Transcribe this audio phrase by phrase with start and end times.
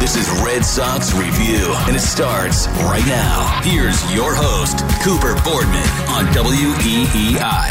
[0.00, 3.60] This is Red Sox Review, and it starts right now.
[3.62, 7.70] Here's your host, Cooper Boardman on WEEI.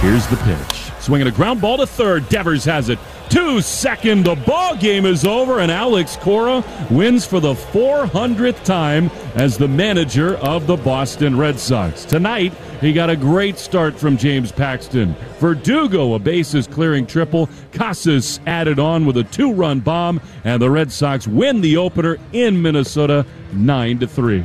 [0.00, 0.90] Here's the pitch.
[1.00, 2.28] Swinging a ground ball to third.
[2.28, 2.98] Devers has it.
[3.30, 4.24] Two second.
[4.24, 9.68] The ball game is over, and Alex Cora wins for the 400th time as the
[9.68, 12.04] manager of the Boston Red Sox.
[12.04, 15.14] Tonight, he got a great start from James Paxton.
[15.38, 17.48] Verdugo, a bases clearing triple.
[17.72, 22.18] Casas added on with a two run bomb, and the Red Sox win the opener
[22.32, 24.44] in Minnesota 9 to 3.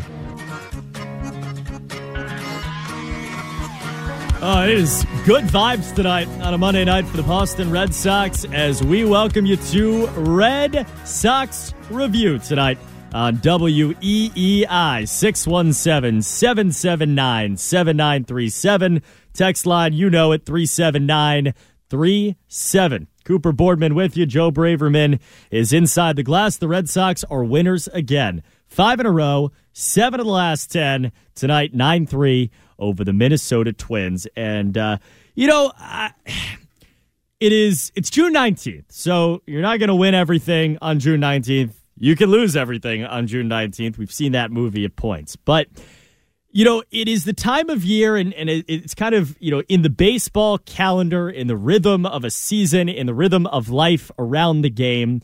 [4.42, 8.44] Uh, it is good vibes tonight on a Monday night for the Boston Red Sox
[8.46, 12.80] as we welcome you to Red Sox Review tonight
[13.14, 19.02] on WEEI 617 779 7937.
[19.34, 23.08] Text line, you know it, 37937.
[23.24, 24.26] Cooper Boardman with you.
[24.26, 25.20] Joe Braverman
[25.52, 26.58] is inside the glass.
[26.58, 28.42] The Red Sox are winners again.
[28.68, 31.12] Five in a row, seven of the last 10.
[31.36, 32.50] Tonight, 9 3
[32.80, 34.28] over the Minnesota Twins.
[34.36, 34.98] And, uh,
[35.36, 36.12] you know, I,
[37.40, 38.86] it is, it's June 19th.
[38.90, 41.74] So you're not going to win everything on June 19th.
[42.02, 44.00] You can lose everything on June 19th.
[44.00, 45.36] We've seen that movie at points.
[45.36, 45.68] But,
[46.50, 49.52] you know, it is the time of year, and, and it, it's kind of, you
[49.52, 53.70] know, in the baseball calendar, in the rhythm of a season, in the rhythm of
[53.70, 55.22] life around the game.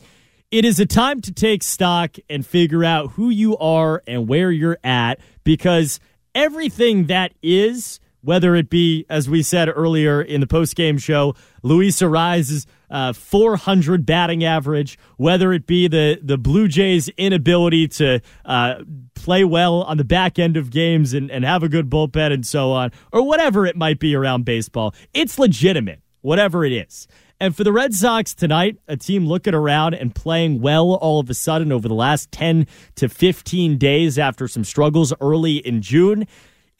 [0.52, 4.52] It is a time to take stock and figure out who you are and where
[4.52, 5.98] you're at because
[6.32, 11.34] everything that is, whether it be, as we said earlier in the post-game show,
[11.64, 18.20] Luis Arraez's uh, 400 batting average, whether it be the, the Blue Jays' inability to
[18.44, 18.76] uh,
[19.14, 22.46] play well on the back end of games and, and have a good bullpen and
[22.46, 27.06] so on, or whatever it might be around baseball, it's legitimate, whatever it is.
[27.40, 31.30] And for the Red Sox tonight, a team looking around and playing well all of
[31.30, 32.66] a sudden over the last 10
[32.96, 36.26] to 15 days after some struggles early in June,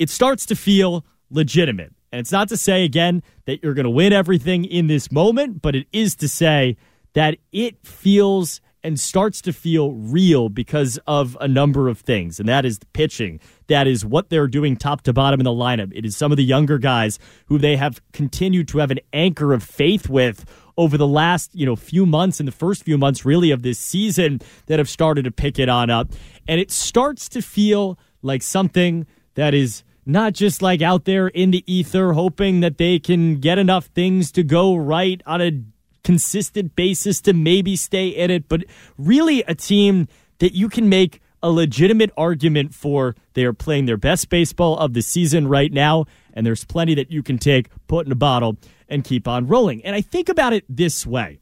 [0.01, 1.93] it starts to feel legitimate.
[2.13, 5.61] And it's not to say, again, that you're going to win everything in this moment,
[5.63, 6.77] but it is to say
[7.15, 12.39] that it feels and starts to feel real because of a number of things.
[12.39, 13.41] And that is the pitching.
[13.67, 15.93] That is what they're doing top to bottom in the lineup.
[15.95, 19.53] It is some of the younger guys who they have continued to have an anchor
[19.53, 20.45] of faith with
[20.77, 23.81] over the last, you know, few months and the first few months really of this
[23.81, 26.13] season that have started to pick it on up.
[26.47, 31.51] And it starts to feel like something that is not just like out there in
[31.51, 35.63] the ether hoping that they can get enough things to go right on a
[36.03, 38.65] consistent basis to maybe stay in it, but
[38.97, 40.09] really a team
[40.39, 44.95] that you can make a legitimate argument for they are playing their best baseball of
[44.95, 48.57] the season right now, and there's plenty that you can take, put in a bottle,
[48.89, 49.85] and keep on rolling.
[49.85, 51.39] And I think about it this way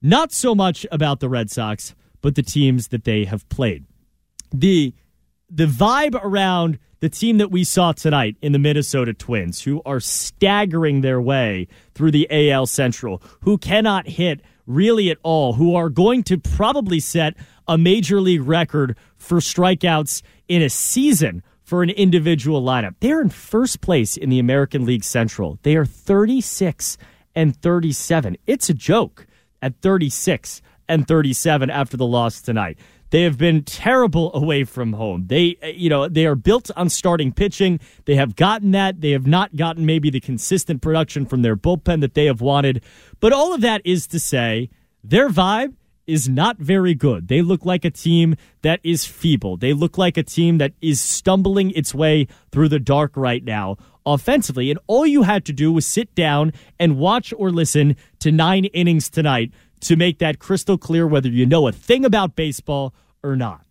[0.00, 3.86] not so much about the Red Sox, but the teams that they have played.
[4.52, 4.94] The
[5.54, 10.00] the vibe around the team that we saw tonight in the Minnesota Twins, who are
[10.00, 15.88] staggering their way through the AL Central, who cannot hit really at all, who are
[15.88, 17.34] going to probably set
[17.68, 22.94] a major league record for strikeouts in a season for an individual lineup.
[23.00, 25.58] They're in first place in the American League Central.
[25.62, 26.98] They are 36
[27.34, 28.36] and 37.
[28.46, 29.26] It's a joke
[29.62, 32.78] at 36 and 37 after the loss tonight.
[33.14, 35.28] They have been terrible away from home.
[35.28, 37.78] They, uh, you know, they are built on starting pitching.
[38.06, 39.02] They have gotten that.
[39.02, 42.82] They have not gotten maybe the consistent production from their bullpen that they have wanted.
[43.20, 44.68] But all of that is to say,
[45.04, 45.74] their vibe
[46.08, 47.28] is not very good.
[47.28, 49.58] They look like a team that is feeble.
[49.58, 53.76] They look like a team that is stumbling its way through the dark right now
[54.04, 54.72] offensively.
[54.72, 58.64] And all you had to do was sit down and watch or listen to nine
[58.64, 59.52] innings tonight
[59.82, 62.92] to make that crystal clear whether you know a thing about baseball
[63.24, 63.62] or not.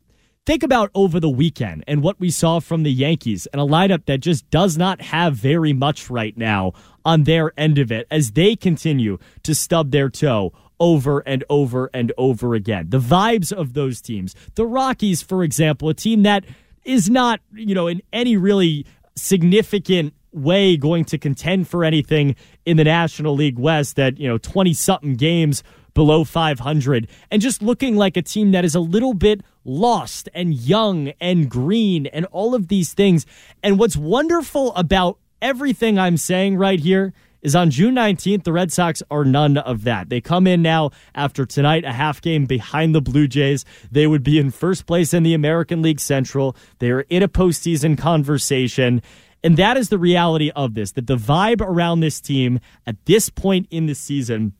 [0.45, 4.05] Think about over the weekend and what we saw from the Yankees and a lineup
[4.07, 6.73] that just does not have very much right now
[7.05, 10.51] on their end of it as they continue to stub their toe
[10.81, 12.89] over and over and over again.
[12.89, 14.35] The vibes of those teams.
[14.55, 16.43] The Rockies, for example, a team that
[16.83, 18.85] is not, you know, in any really
[19.15, 22.35] significant way going to contend for anything
[22.65, 25.63] in the National League West that, you know, 20 something games
[25.93, 30.53] below 500 and just looking like a team that is a little bit lost and
[30.53, 33.25] young and green and all of these things.
[33.61, 38.71] And what's wonderful about everything I'm saying right here is on June 19th, the Red
[38.71, 40.09] Sox are none of that.
[40.09, 43.65] They come in now after tonight, a half game behind the Blue Jays.
[43.91, 46.55] They would be in first place in the American League Central.
[46.79, 49.01] They are in a postseason conversation.
[49.43, 53.29] And that is the reality of this that the vibe around this team at this
[53.29, 54.53] point in the season,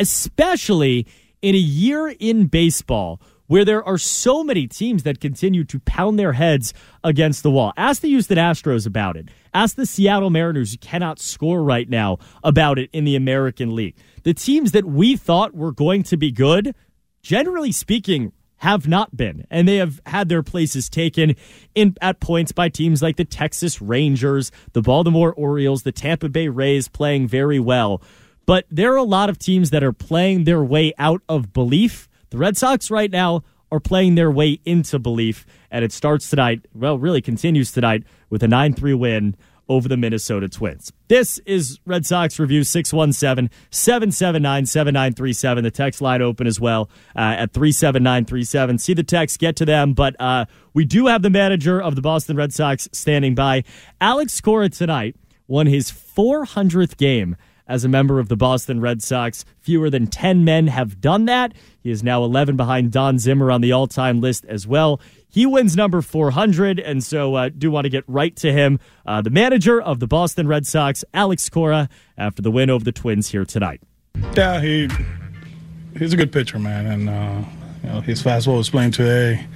[0.00, 1.06] especially
[1.42, 6.18] in a year in baseball where there are so many teams that continue to pound
[6.18, 7.72] their heads against the wall.
[7.76, 9.28] Ask the Houston Astros about it.
[9.52, 13.96] Ask the Seattle Mariners, who cannot score right now, about it in the American League.
[14.22, 16.74] The teams that we thought were going to be good,
[17.22, 21.34] generally speaking, have not been, and they have had their places taken
[21.74, 26.48] in at points by teams like the Texas Rangers, the Baltimore Orioles, the Tampa Bay
[26.48, 28.02] Rays playing very well.
[28.50, 32.08] But there are a lot of teams that are playing their way out of belief.
[32.30, 36.66] The Red Sox right now are playing their way into belief, and it starts tonight.
[36.74, 39.36] Well, really continues tonight with a 9 3 win
[39.68, 40.92] over the Minnesota Twins.
[41.06, 45.62] This is Red Sox Review 617 779 7937.
[45.62, 48.78] The text line open as well uh, at 37937.
[48.78, 49.92] See the text, get to them.
[49.92, 53.62] But uh, we do have the manager of the Boston Red Sox standing by.
[54.00, 55.14] Alex Cora tonight
[55.46, 57.36] won his 400th game
[57.70, 59.44] as a member of the Boston Red Sox.
[59.60, 61.54] Fewer than 10 men have done that.
[61.80, 65.00] He is now 11 behind Don Zimmer on the all time list as well.
[65.28, 68.80] He wins number 400, and so uh, do want to get right to him.
[69.06, 71.88] Uh, the manager of the Boston Red Sox, Alex Cora,
[72.18, 73.80] after the win over the Twins here tonight.
[74.36, 74.88] Yeah, he
[75.96, 77.48] he's a good pitcher, man, and uh,
[77.84, 79.46] you know his fastball was playing today.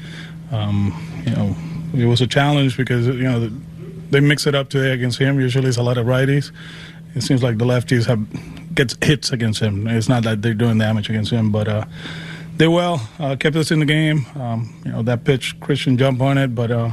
[0.52, 0.94] Um,
[1.26, 1.56] you know,
[2.00, 3.50] it was a challenge because you know
[4.10, 5.40] they mix it up today against him.
[5.40, 6.52] Usually, it's a lot of righties.
[7.14, 8.26] It seems like the lefties have
[8.74, 9.86] gets hits against him.
[9.86, 11.84] It's not that they're doing damage against him, but uh,
[12.56, 14.26] they well uh, kept us in the game.
[14.34, 16.90] Um, you know that pitch, Christian jumped on it, but uh,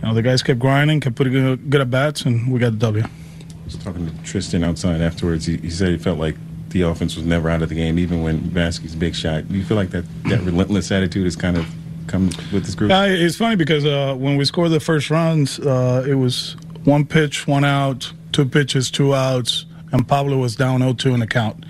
[0.00, 2.72] you know the guys kept grinding, kept putting good, good at bats, and we got
[2.72, 3.04] the W.
[3.04, 5.46] I was talking to Tristan outside afterwards.
[5.46, 6.36] He, he said he felt like
[6.70, 9.48] the offense was never out of the game, even when Vazquez's big shot.
[9.48, 11.66] Do you feel like that that relentless attitude has kind of
[12.06, 12.90] come with this group?
[12.90, 17.04] Yeah, it's funny because uh, when we scored the first runs, uh, it was one
[17.04, 21.64] pitch, one out, two pitches, two outs, and Pablo was down 0-2 in the count.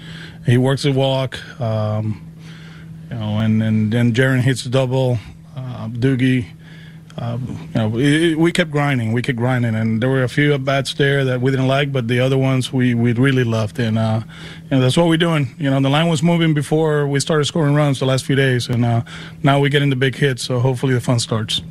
[0.44, 1.38] He works a walk.
[1.59, 2.31] Um,
[3.09, 5.19] you know, and, and then Jarren hits a double,
[5.56, 6.44] uh, Doogie.
[7.17, 10.53] Uh, you know, it, we kept grinding, we kept grinding, and there were a few
[10.53, 13.81] at bats there that we didn't like, but the other ones we, we really loved,
[13.81, 14.21] and uh,
[14.64, 15.55] you know, that's what we're doing.
[15.59, 18.69] You know, the line was moving before we started scoring runs the last few days,
[18.69, 19.03] and uh,
[19.43, 21.62] now we're getting the big hits, so hopefully the fun starts.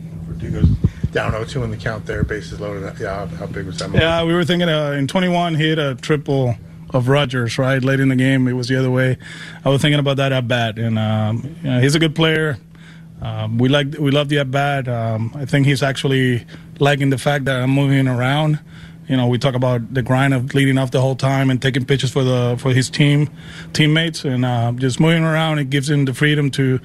[1.17, 2.99] Down 0-2 in the count there, bases loaded.
[2.99, 3.91] Yeah, how, how big was that?
[3.91, 6.53] Yeah, we were thinking uh, in 21 he hit a triple
[6.91, 7.83] of Rogers, right?
[7.83, 9.17] Late in the game, it was the other way.
[9.65, 12.59] I was thinking about that at bat, and um, you know, he's a good player.
[13.19, 14.87] Um, we like we love the at bat.
[14.87, 16.45] Um, I think he's actually
[16.77, 18.59] liking the fact that I'm moving around.
[19.07, 21.83] You know, we talk about the grind of leading off the whole time and taking
[21.83, 23.27] pitches for the for his team
[23.73, 25.57] teammates, and uh, just moving around.
[25.57, 26.79] It gives him the freedom to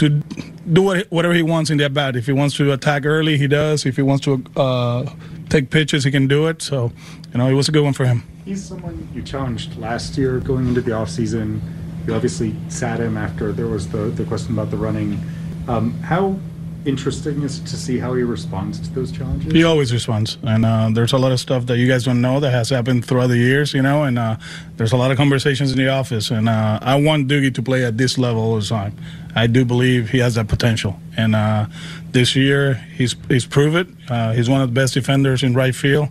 [0.00, 2.16] to do whatever he wants in the at bat.
[2.16, 3.84] If he wants to attack early, he does.
[3.84, 5.04] If he wants to uh,
[5.50, 6.62] take pitches, he can do it.
[6.62, 6.90] So,
[7.32, 8.22] you know, it was a good one for him.
[8.44, 11.60] He's someone you challenged last year going into the offseason.
[12.06, 15.20] You obviously sat him after there was the, the question about the running.
[15.68, 16.38] Um, how
[16.86, 19.52] interesting is it to see how he responds to those challenges?
[19.52, 22.40] He always responds, and uh, there's a lot of stuff that you guys don't know
[22.40, 24.04] that has happened throughout the years, you know.
[24.04, 24.36] And uh,
[24.78, 27.84] there's a lot of conversations in the office, and uh, I want Doogie to play
[27.84, 28.96] at this level all the time.
[29.34, 31.66] I do believe he has that potential, and uh,
[32.10, 33.88] this year he's he's proved it.
[34.10, 36.08] Uh, he's one of the best defenders in right field.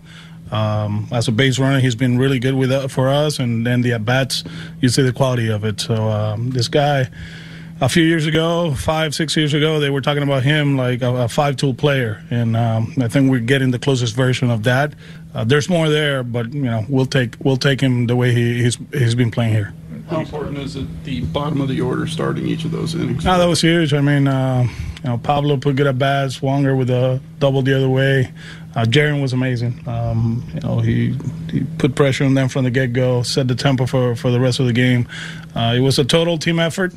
[0.52, 3.82] Um, as a base runner, he's been really good with uh, for us, and then
[3.82, 4.44] the at bats,
[4.82, 5.80] you see the quality of it.
[5.80, 7.10] So um, this guy
[7.82, 11.16] a few years ago, five, six years ago, they were talking about him like a,
[11.16, 12.24] a five tool player.
[12.30, 14.94] And um, I think we're getting the closest version of that.
[15.34, 18.64] Uh, there's more there, but you know, we'll take we'll take him the way he,
[18.64, 19.74] he's he's been playing here.
[20.10, 23.26] How important is it the bottom of the order starting each of those innings?
[23.26, 23.94] No, that was huge.
[23.94, 24.68] I mean, uh,
[25.04, 26.40] you know, Pablo put good at bats.
[26.40, 28.32] Wonger with a double the other way.
[28.76, 29.88] Uh, Jarren was amazing.
[29.88, 31.16] Um, you know, he,
[31.52, 34.40] he put pressure on them from the get go, set the tempo for, for the
[34.40, 35.08] rest of the game.
[35.56, 36.94] Uh, it was a total team effort.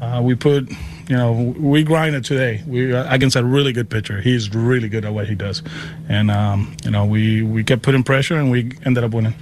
[0.00, 0.70] Uh, we put,
[1.08, 2.62] you know, we grinded today.
[2.66, 4.20] We against a really good pitcher.
[4.20, 5.62] He's really good at what he does,
[6.08, 9.34] and um, you know, we we kept putting pressure and we ended up winning.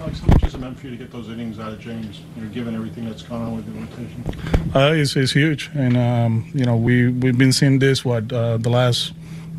[0.00, 2.20] Alex, how much has meant for you to get those innings out of James?
[2.36, 4.74] You know, given everything that's gone on with the rotation.
[4.74, 8.58] Uh, it's, it's huge, and um, you know, we we've been seeing this what uh,
[8.58, 9.12] the last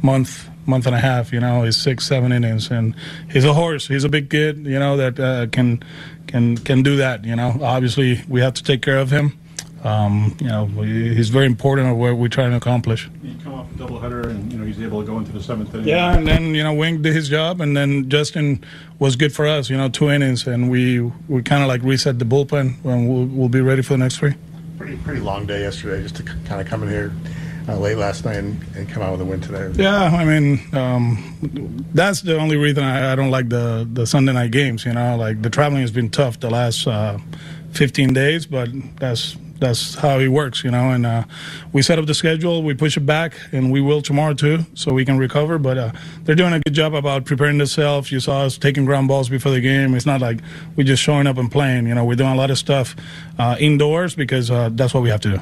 [0.04, 1.34] month month and a half.
[1.34, 2.96] You know, is six, seven innings, and
[3.32, 3.88] he's a horse.
[3.88, 4.66] He's a big kid.
[4.66, 5.84] You know that uh, can
[6.28, 7.26] can can do that.
[7.26, 9.39] You know, obviously we have to take care of him.
[9.84, 13.10] Um, you know, he's very important of what we're trying to accomplish.
[13.22, 15.74] He come off a doubleheader, and you know he's able to go into the seventh
[15.74, 15.88] inning.
[15.88, 18.64] Yeah, and then you know Wink did his job, and then Justin
[19.00, 19.70] was good for us.
[19.70, 23.26] You know, two innings, and we we kind of like reset the bullpen, and we'll,
[23.26, 24.36] we'll be ready for the next three.
[24.78, 27.14] Pretty pretty long day yesterday, just to kind of come in here
[27.70, 29.72] uh, late last night and, and, come out with a win today.
[29.82, 34.34] Yeah, I mean, um, that's the only reason I, I, don't like the, the Sunday
[34.34, 34.86] night games.
[34.86, 37.20] You know, like the traveling has been tough the last uh,
[37.72, 40.92] 15 days, but that's that's how it works, you know.
[40.92, 41.24] And uh,
[41.74, 44.94] we set up the schedule, we push it back, and we will tomorrow too, so
[44.94, 45.58] we can recover.
[45.58, 45.92] But uh,
[46.24, 48.12] they're doing a good job about preparing themselves.
[48.12, 49.94] You saw us taking ground balls before the game.
[49.96, 50.40] It's not like
[50.76, 51.88] we're just showing up and playing.
[51.88, 52.96] You know, we're doing a lot of stuff
[53.38, 55.42] uh, indoors because uh, that's what we have to do.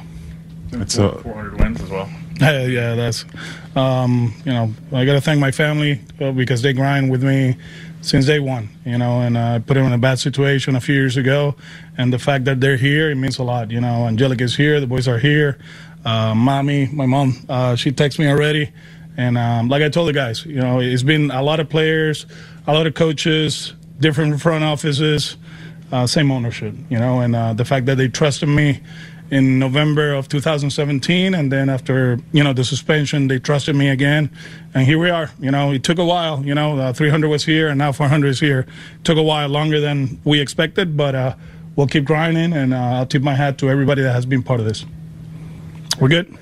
[0.72, 2.08] It's 400 wins as well.
[2.40, 3.24] Yeah, yeah, that's
[3.74, 7.56] um, you know I got to thank my family uh, because they grind with me
[8.00, 10.94] since day one, you know, and I put them in a bad situation a few
[10.94, 11.56] years ago,
[11.96, 14.06] and the fact that they're here, it means a lot, you know.
[14.06, 15.58] Angelica Angelica's here, the boys are here.
[16.04, 18.72] Uh, mommy, my mom, uh, she texts me already,
[19.16, 22.26] and um, like I told the guys, you know, it's been a lot of players,
[22.66, 25.36] a lot of coaches, different front offices,
[25.90, 28.80] uh, same ownership, you know, and uh, the fact that they trusted me
[29.30, 34.30] in November of 2017, and then after you know the suspension, they trusted me again,
[34.74, 35.30] and here we are.
[35.38, 36.44] You know, it took a while.
[36.44, 38.60] You know, uh, 300 was here, and now 400 is here.
[38.60, 41.34] It took a while longer than we expected, but uh,
[41.76, 44.60] we'll keep grinding, and uh, I'll tip my hat to everybody that has been part
[44.60, 44.84] of this.
[46.00, 46.38] We're good.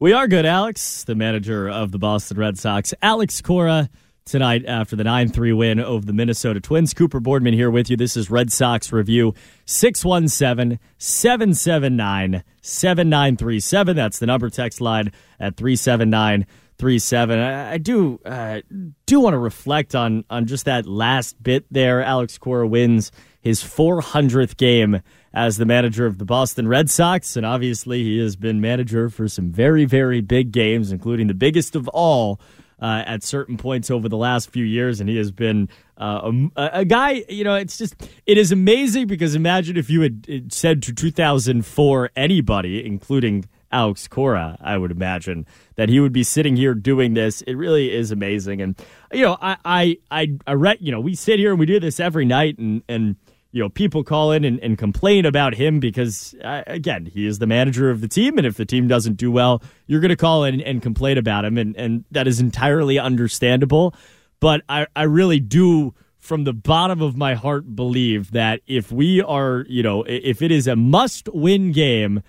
[0.00, 2.92] We are good, Alex, the manager of the Boston Red Sox.
[3.00, 3.88] Alex Cora
[4.24, 6.94] tonight after the 9 3 win over the Minnesota Twins.
[6.94, 7.96] Cooper Boardman here with you.
[7.96, 9.34] This is Red Sox Review
[9.66, 13.96] 617 779 7937.
[13.96, 17.38] That's the number text line at 37937.
[17.38, 18.62] I do uh,
[19.06, 22.02] do want to reflect on, on just that last bit there.
[22.02, 25.02] Alex Cora wins his 400th game
[25.34, 27.36] as the manager of the Boston Red Sox.
[27.36, 31.76] And obviously, he has been manager for some very, very big games, including the biggest
[31.76, 32.40] of all
[32.84, 36.70] uh, at certain points over the last few years, and he has been uh, a,
[36.74, 37.24] a, guy.
[37.30, 37.94] You know, it's just
[38.26, 44.58] it is amazing because imagine if you had said to 2004 anybody, including Alex Cora,
[44.60, 47.40] I would imagine that he would be sitting here doing this.
[47.40, 48.78] It really is amazing, and
[49.14, 51.80] you know, I I I, I re- you know, we sit here and we do
[51.80, 53.16] this every night, and and
[53.54, 57.38] you know, people call in and, and complain about him because, uh, again, he is
[57.38, 58.36] the manager of the team.
[58.36, 61.44] And if the team doesn't do well, you're going to call in and complain about
[61.44, 61.56] him.
[61.56, 63.94] And, and that is entirely understandable.
[64.40, 69.22] But I, I really do, from the bottom of my heart, believe that if we
[69.22, 72.24] are, you know, if it is a must win game,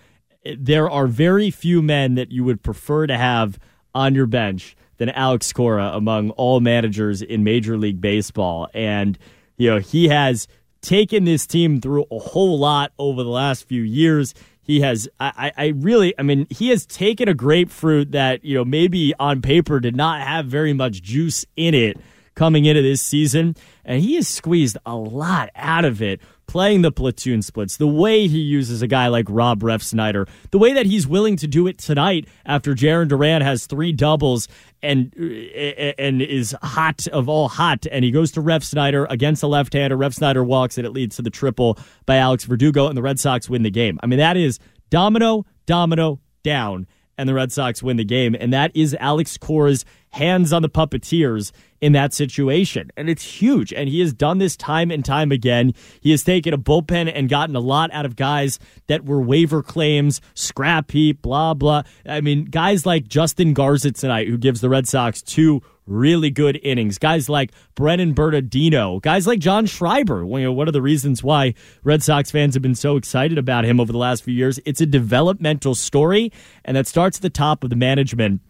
[0.55, 3.57] there are very few men that you would prefer to have
[3.95, 8.69] on your bench than Alex Cora among all managers in Major League Baseball.
[8.75, 9.17] And,
[9.57, 10.47] you know, he has
[10.85, 14.33] taken this team through a whole lot over the last few years.
[14.61, 18.65] He has, I, I really, I mean, he has taken a grapefruit that, you know,
[18.65, 21.97] maybe on paper did not have very much juice in it
[22.33, 26.91] coming into this season, and he has squeezed a lot out of it playing the
[26.91, 31.07] platoon splits, the way he uses a guy like Rob Refsnyder, the way that he's
[31.07, 34.47] willing to do it tonight after Jarren Duran has three doubles
[34.81, 39.47] and uh, and is hot of all hot, and he goes to Refsnyder against a
[39.47, 39.97] left-hander.
[39.97, 43.49] Refsnyder walks, and it leads to the triple by Alex Verdugo, and the Red Sox
[43.49, 43.99] win the game.
[44.03, 44.59] I mean, that is
[44.89, 46.87] domino, domino, down
[47.17, 48.35] and the Red Sox win the game.
[48.39, 52.89] And that is Alex Cora's hands on the puppeteers in that situation.
[52.95, 53.73] And it's huge.
[53.73, 55.73] And he has done this time and time again.
[55.99, 59.61] He has taken a bullpen and gotten a lot out of guys that were waiver
[59.61, 61.83] claims, scrap heap, blah, blah.
[62.05, 66.59] I mean, guys like Justin Garza tonight, who gives the Red Sox two really good
[66.63, 66.97] innings.
[66.97, 70.23] Guys like Brennan Bernardino, guys like John Schreiber.
[70.23, 73.65] You know, one of the reasons why Red Sox fans have been so excited about
[73.65, 76.31] him over the last few years, it's a developmental story,
[76.63, 78.41] and that starts at the top of the management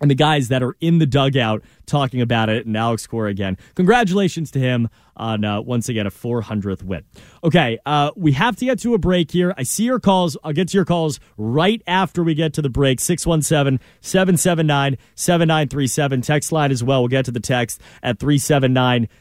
[0.00, 3.58] and the guys that are in the dugout talking about it, and Alex Cora again.
[3.74, 7.04] Congratulations to him on uh, once again a 400th win.
[7.44, 9.54] Okay, uh, we have to get to a break here.
[9.56, 10.36] I see your calls.
[10.42, 13.00] I'll get to your calls right after we get to the break.
[13.00, 16.22] 617 779 7937.
[16.22, 17.02] Text line as well.
[17.02, 18.18] We'll get to the text at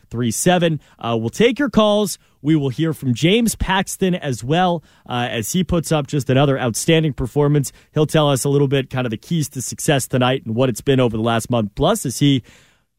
[0.09, 0.79] 37937.
[0.99, 2.17] Uh, we'll take your calls.
[2.41, 6.59] We will hear from James Paxton as well uh, as he puts up just another
[6.59, 7.71] outstanding performance.
[7.93, 10.69] He'll tell us a little bit kind of the keys to success tonight and what
[10.69, 11.71] it's been over the last month.
[11.75, 12.43] Plus, as he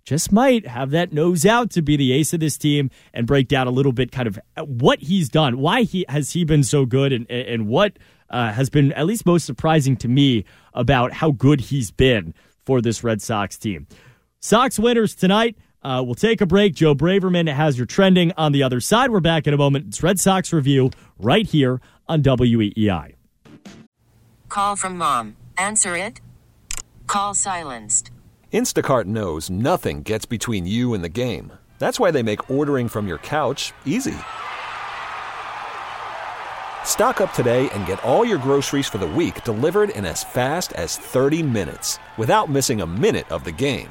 [0.04, 3.48] just might have that nose out to be the ace of this team and break
[3.48, 5.58] down a little bit kind of what he's done.
[5.58, 7.98] Why he has he been so good and, and what
[8.28, 12.80] uh, has been at least most surprising to me about how good he's been for
[12.80, 13.86] this Red Sox team.
[14.40, 15.56] Sox winners tonight.
[15.82, 16.74] Uh, we'll take a break.
[16.74, 19.10] Joe Braverman has your trending on the other side.
[19.10, 19.86] We're back in a moment.
[19.88, 23.14] It's Red Sox Review right here on WEEI.
[24.48, 25.36] Call from mom.
[25.56, 26.20] Answer it.
[27.06, 28.10] Call silenced.
[28.52, 31.52] Instacart knows nothing gets between you and the game.
[31.78, 34.16] That's why they make ordering from your couch easy.
[36.84, 40.72] Stock up today and get all your groceries for the week delivered in as fast
[40.72, 43.90] as 30 minutes without missing a minute of the game.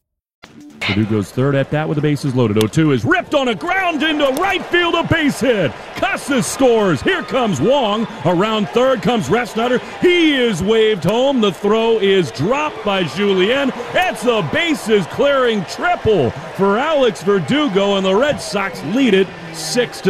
[0.81, 2.57] Verdugo's third at that with the bases loaded.
[2.57, 5.71] 0-2 is ripped on a ground into right field, a base hit.
[5.95, 7.01] Casas scores.
[7.01, 8.07] Here comes Wong.
[8.25, 9.79] Around third comes Refsnyder.
[10.01, 11.41] He is waved home.
[11.41, 13.71] The throw is dropped by Julien.
[13.93, 20.01] It's a bases clearing triple for Alex Verdugo, and the Red Sox lead it 6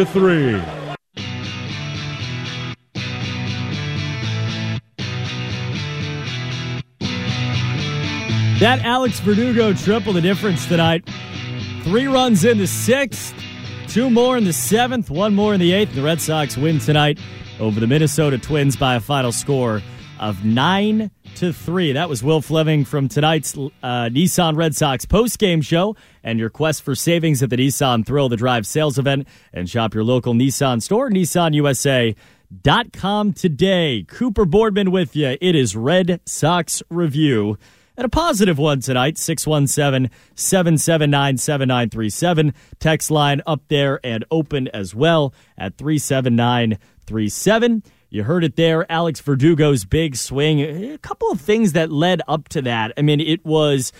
[8.62, 11.08] That Alex Verdugo triple the difference tonight.
[11.82, 13.34] Three runs in the sixth,
[13.88, 15.96] two more in the seventh, one more in the eighth.
[15.96, 17.18] The Red Sox win tonight
[17.58, 19.82] over the Minnesota Twins by a final score
[20.20, 21.90] of nine to three.
[21.90, 26.48] That was Will Fleming from tonight's uh, Nissan Red Sox post game show and your
[26.48, 29.26] quest for savings at the Nissan Thrill the Drive sales event.
[29.52, 34.04] And shop your local Nissan store, nissanusa.com today.
[34.06, 35.36] Cooper Boardman with you.
[35.40, 37.58] It is Red Sox Review
[38.02, 42.52] and a positive one tonight 617 779 7937.
[42.80, 47.84] Text line up there and open as well at 37937.
[48.10, 48.90] You heard it there.
[48.90, 50.58] Alex Verdugo's big swing.
[50.60, 52.92] A couple of things that led up to that.
[52.98, 53.92] I mean, it was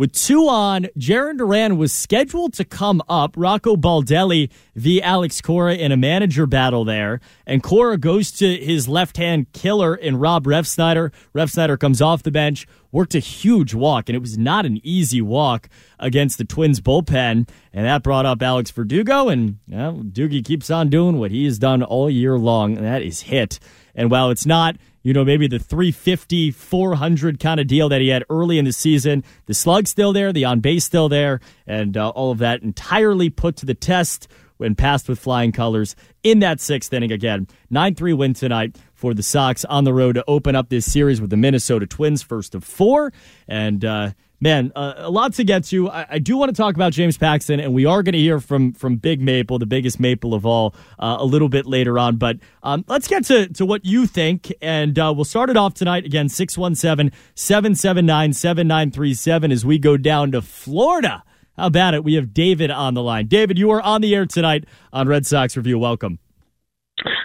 [0.00, 3.34] with two on, Jarren Duran was scheduled to come up.
[3.36, 5.02] Rocco Baldelli v.
[5.02, 7.20] Alex Cora in a manager battle there.
[7.46, 11.12] And Cora goes to his left hand killer in Rob Refsnyder.
[11.34, 15.20] Refsnyder comes off the bench, worked a huge walk, and it was not an easy
[15.20, 17.46] walk against the Twins bullpen.
[17.70, 19.28] And that brought up Alex Verdugo.
[19.28, 23.02] And well, Doogie keeps on doing what he has done all year long, and that
[23.02, 23.58] is hit.
[23.94, 28.08] And while it's not you know, maybe the 350, 400 kind of deal that he
[28.08, 29.24] had early in the season.
[29.46, 33.30] The slug's still there, the on base still there, and uh, all of that entirely
[33.30, 37.48] put to the test when passed with flying colors in that sixth inning again.
[37.70, 41.18] 9 3 win tonight for the Sox on the road to open up this series
[41.20, 43.10] with the Minnesota Twins, first of four.
[43.48, 45.90] And, uh, man, uh, a lot to get to.
[45.90, 48.40] I, I, do want to talk about James Paxton, and we are going to hear
[48.40, 52.16] from from Big Maple, the biggest Maple of all, uh, a little bit later on.
[52.16, 55.74] But um, let's get to, to what you think, and uh, we'll start it off
[55.74, 61.22] tonight again 617 779 7937 as we go down to Florida.
[61.56, 62.04] How about it?
[62.04, 63.26] We have David on the line.
[63.26, 65.78] David, you are on the air tonight on Red Sox Review.
[65.78, 66.18] Welcome.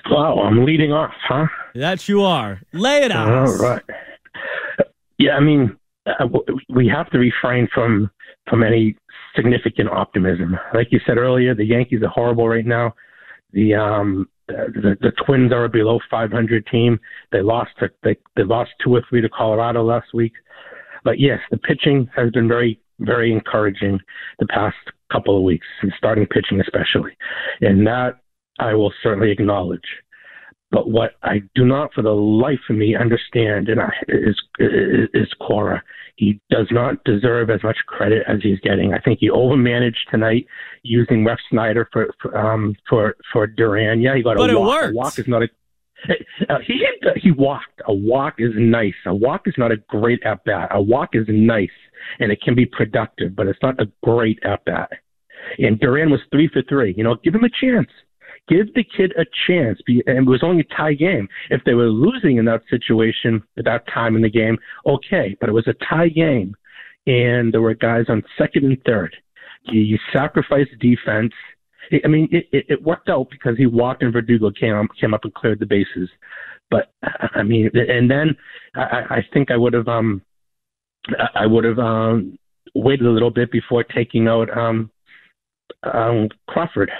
[0.09, 1.47] Wow, I'm leading off, huh?
[1.73, 2.61] That you are.
[2.73, 3.29] Lay it out.
[3.29, 3.81] All right.
[5.17, 6.27] Yeah, I mean, uh,
[6.69, 8.09] we have to refrain from
[8.49, 8.95] from any
[9.35, 10.57] significant optimism.
[10.73, 12.93] Like you said earlier, the Yankees are horrible right now.
[13.53, 16.99] The um the, the Twins are a below 500 team.
[17.31, 20.33] They lost to, they they lost two or three to Colorado last week.
[21.03, 23.99] But yes, the pitching has been very very encouraging
[24.39, 24.77] the past
[25.11, 27.11] couple of weeks, and starting pitching especially,
[27.61, 28.19] and that
[28.59, 29.85] I will certainly acknowledge.
[30.75, 35.33] But what I do not, for the life of me, understand and I, is is,
[35.39, 35.81] Cora.
[36.17, 38.93] He does not deserve as much credit as he's getting.
[38.93, 40.45] I think he overmanaged tonight
[40.83, 44.01] using Ref Snyder for for um, for, for Duran.
[44.01, 44.67] Yeah, he got But a walk.
[44.67, 44.91] worked.
[44.91, 45.47] A walk is not a
[46.49, 46.85] uh, he
[47.21, 47.81] he walked.
[47.87, 48.93] A walk is nice.
[49.05, 50.67] A walk is not a great at bat.
[50.71, 51.69] A walk is nice
[52.19, 54.91] and it can be productive, but it's not a great at bat.
[55.57, 56.93] And Duran was three for three.
[56.97, 57.89] You know, give him a chance.
[58.47, 59.79] Give the kid a chance.
[59.87, 61.27] And it was only a tie game.
[61.49, 65.35] If they were losing in that situation at that time in the game, okay.
[65.39, 66.55] But it was a tie game,
[67.07, 69.15] and there were guys on second and third.
[69.63, 71.33] You, you sacrificed defense.
[72.03, 75.23] I mean, it, it, it worked out because he walked and Verdugo came came up
[75.23, 76.09] and cleared the bases.
[76.71, 76.91] But
[77.35, 78.35] I mean, and then
[78.75, 80.21] I, I think I would have um
[81.35, 82.37] I would have um
[82.73, 84.89] waited a little bit before taking out um
[85.83, 86.91] um Crawford,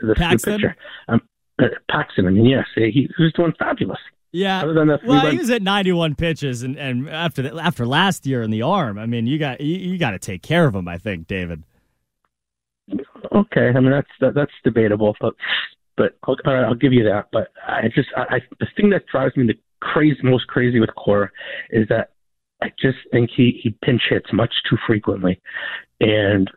[0.00, 0.56] the, the Paxton?
[0.56, 0.76] pitcher.
[1.08, 1.20] Um,
[1.58, 2.26] uh, Paxton.
[2.26, 3.98] I mean, yes, he, he was doing fabulous.
[4.32, 4.62] Yeah.
[4.62, 7.86] Other than the well, three-run- he was at 91 pitches, and, and after the, after
[7.86, 10.66] last year in the arm, I mean, you got you, you got to take care
[10.66, 10.86] of him.
[10.86, 11.64] I think, David.
[13.32, 15.34] Okay, I mean that's that, that's debatable, but
[15.96, 17.28] but I'll, I'll give you that.
[17.32, 20.94] But I just I, I the thing that drives me the crazy most crazy with
[20.96, 21.30] Cora
[21.70, 22.10] is that
[22.62, 25.40] I just think he he pinch hits much too frequently,
[26.00, 26.50] and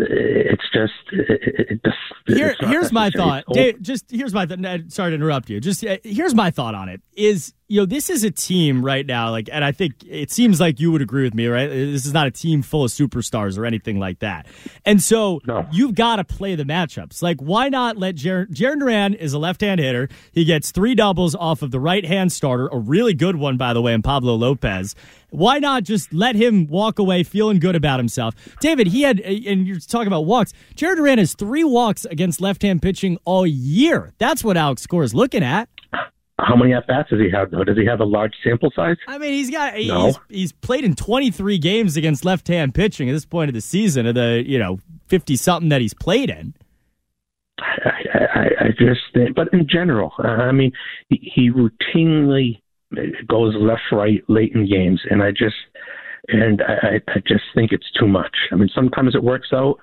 [0.00, 1.80] it's just it, it,
[2.26, 3.44] it Here, here's my thought.
[3.52, 5.60] Dave, just here's my th- Ned, sorry to interrupt you.
[5.60, 7.00] Just uh, here's my thought on it.
[7.14, 10.60] Is you know this is a team right now, like, and I think it seems
[10.60, 11.68] like you would agree with me, right?
[11.68, 14.46] This is not a team full of superstars or anything like that.
[14.84, 17.22] And so you've got to play the matchups.
[17.22, 20.08] Like, why not let Jarren Jarren Duran is a left-hand hitter.
[20.32, 23.82] He gets three doubles off of the right-hand starter, a really good one by the
[23.82, 24.94] way, in Pablo Lopez.
[25.30, 28.34] Why not just let him walk away feeling good about himself?
[28.60, 30.52] David, he had, and you're talking about walks.
[30.74, 34.12] Jarren Duran has three walks against left hand pitching all year.
[34.18, 35.68] That's what Alex Cora is looking at.
[36.38, 37.64] How many at bats does he have though?
[37.64, 38.96] Does he have a large sample size?
[39.06, 40.06] I mean, he's got No.
[40.06, 43.60] he's, he's played in 23 games against left hand pitching at this point of the
[43.60, 46.54] season, of the you know 50 something that he's played in.
[47.58, 47.90] I,
[48.34, 50.72] I, I just think, but in general, uh, I mean,
[51.10, 51.50] he, he
[52.92, 55.56] routinely goes left, right late in games, and I just,
[56.28, 58.36] and I, I just think it's too much.
[58.52, 59.78] I mean, sometimes it works out,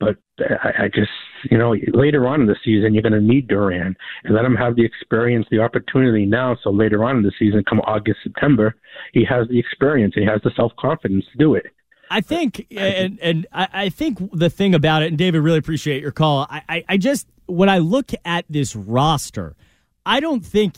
[0.00, 1.10] but I, I just,
[1.50, 4.56] you know, later on in the season, you're going to need Duran, and let him
[4.56, 6.56] have the experience, the opportunity now.
[6.62, 8.74] So later on in the season, come August, September,
[9.12, 11.66] he has the experience, he has the self confidence to do it.
[12.10, 16.02] I think, and and I, I think the thing about it, and David, really appreciate
[16.02, 16.46] your call.
[16.50, 19.56] I, I, I just when I look at this roster,
[20.04, 20.74] I don't think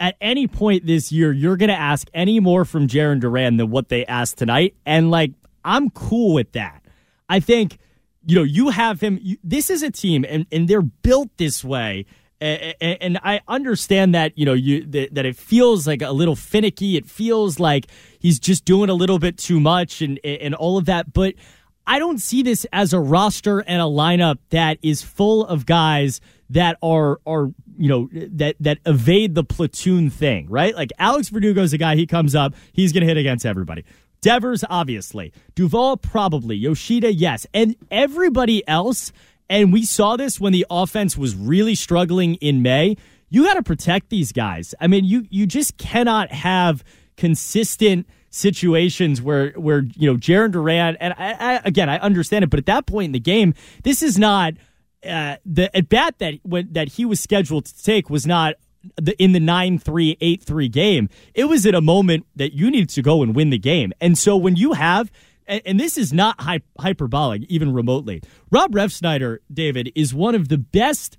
[0.00, 3.70] at any point this year you're going to ask any more from Jarren Duran than
[3.70, 5.32] what they asked tonight, and like
[5.64, 6.84] I'm cool with that.
[7.28, 7.78] I think
[8.26, 9.18] you know you have him.
[9.22, 12.06] You, this is a team, and and they're built this way.
[12.40, 16.36] And, and I understand that you know you that, that it feels like a little
[16.36, 16.96] finicky.
[16.96, 17.86] It feels like
[18.18, 21.12] he's just doing a little bit too much, and and all of that.
[21.12, 21.34] But
[21.86, 26.20] I don't see this as a roster and a lineup that is full of guys
[26.50, 30.74] that are are you know that that evade the platoon thing, right?
[30.74, 31.96] Like Alex Verdugo is a guy.
[31.96, 33.84] He comes up, he's going to hit against everybody.
[34.20, 35.34] Devers, obviously.
[35.54, 36.56] Duvall, probably.
[36.56, 37.46] Yoshida, yes.
[37.52, 39.12] And everybody else,
[39.50, 42.96] and we saw this when the offense was really struggling in May.
[43.28, 44.74] You got to protect these guys.
[44.80, 46.82] I mean, you you just cannot have
[47.16, 52.50] consistent situations where where you know Jarren Duran and I, I, again I understand it,
[52.50, 54.54] but at that point in the game, this is not
[55.04, 58.54] uh, the at bat that when, that he was scheduled to take was not
[58.96, 61.08] the, in the 9-3 8-3 game.
[61.32, 63.92] It was at a moment that you needed to go and win the game.
[64.00, 65.10] And so when you have
[65.46, 68.20] and, and this is not hy- hyperbolic even remotely.
[68.50, 71.16] Rob refsnyder david is one of the best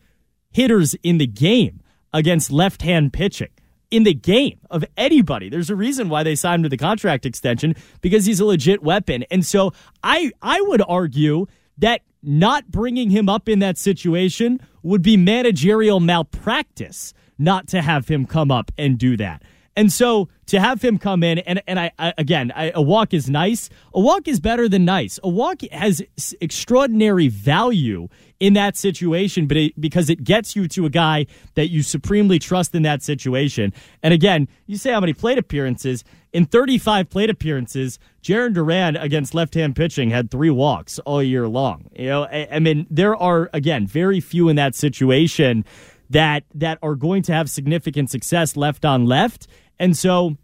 [0.51, 1.81] hitters in the game
[2.13, 3.49] against left-hand pitching
[3.91, 5.49] in the game of anybody.
[5.49, 8.83] There's a reason why they signed him to the contract extension because he's a legit
[8.83, 9.25] weapon.
[9.31, 15.01] And so I I would argue that not bringing him up in that situation would
[15.01, 19.43] be managerial malpractice not to have him come up and do that.
[19.75, 23.13] And so to have him come in and and I, I again I, a walk
[23.13, 23.69] is nice.
[23.93, 25.19] A walk is better than nice.
[25.23, 26.01] A walk has
[26.39, 28.07] extraordinary value
[28.39, 32.37] in that situation, but it, because it gets you to a guy that you supremely
[32.37, 33.73] trust in that situation.
[34.03, 36.03] And again, you say how many plate appearances
[36.35, 41.89] in 35 plate appearances, Jarren Duran against left-hand pitching had three walks all year long.
[41.95, 45.63] You know, I, I mean, there are again very few in that situation
[46.09, 49.47] that that are going to have significant success left on left.
[49.79, 50.37] And so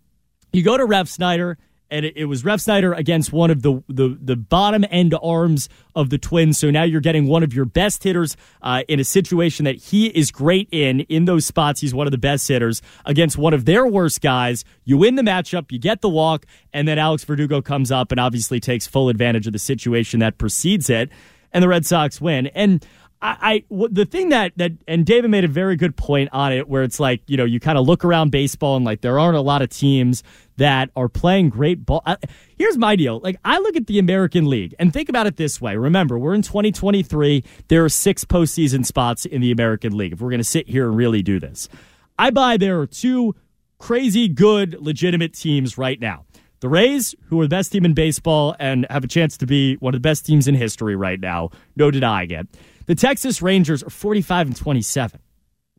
[0.53, 1.55] you go to Refsnyder,
[1.89, 6.09] and it, it was Refsnyder against one of the, the the bottom end arms of
[6.09, 6.57] the Twins.
[6.57, 10.07] So now you're getting one of your best hitters uh, in a situation that he
[10.07, 11.01] is great in.
[11.01, 14.63] In those spots, he's one of the best hitters against one of their worst guys.
[14.85, 18.19] You win the matchup, you get the walk, and then Alex Verdugo comes up and
[18.19, 21.09] obviously takes full advantage of the situation that precedes it,
[21.51, 22.47] and the Red Sox win.
[22.47, 22.85] And
[23.23, 26.81] I, the thing that that and David made a very good point on it, where
[26.81, 29.41] it's like you know you kind of look around baseball and like there aren't a
[29.41, 30.23] lot of teams
[30.57, 32.01] that are playing great ball.
[32.05, 32.17] I,
[32.57, 35.61] here's my deal: like I look at the American League and think about it this
[35.61, 35.75] way.
[35.75, 37.43] Remember, we're in 2023.
[37.67, 40.13] There are six postseason spots in the American League.
[40.13, 41.69] If we're going to sit here and really do this,
[42.17, 43.35] I buy there are two
[43.77, 46.25] crazy good, legitimate teams right now.
[46.61, 49.75] The Rays, who are the best team in baseball and have a chance to be
[49.77, 52.47] one of the best teams in history right now, no denying it.
[52.85, 55.19] The Texas Rangers are 45 and 27.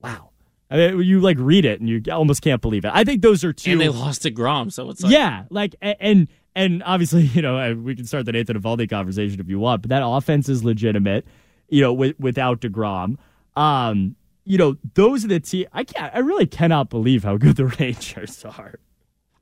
[0.03, 0.31] Wow.
[0.71, 2.93] I mean, you like read it and you almost can't believe it.
[2.95, 3.73] I think those are two.
[3.73, 7.75] And they lost to Grom, so it's like yeah, like and and obviously, you know,
[7.75, 11.27] we can start the Nathan Eovaldi conversation if you want, but that offense is legitimate.
[11.69, 13.17] You know, with, without Degrom,
[13.57, 15.67] um, you know, those are the team.
[15.73, 16.15] I can't.
[16.15, 18.79] I really cannot believe how good the Rangers are.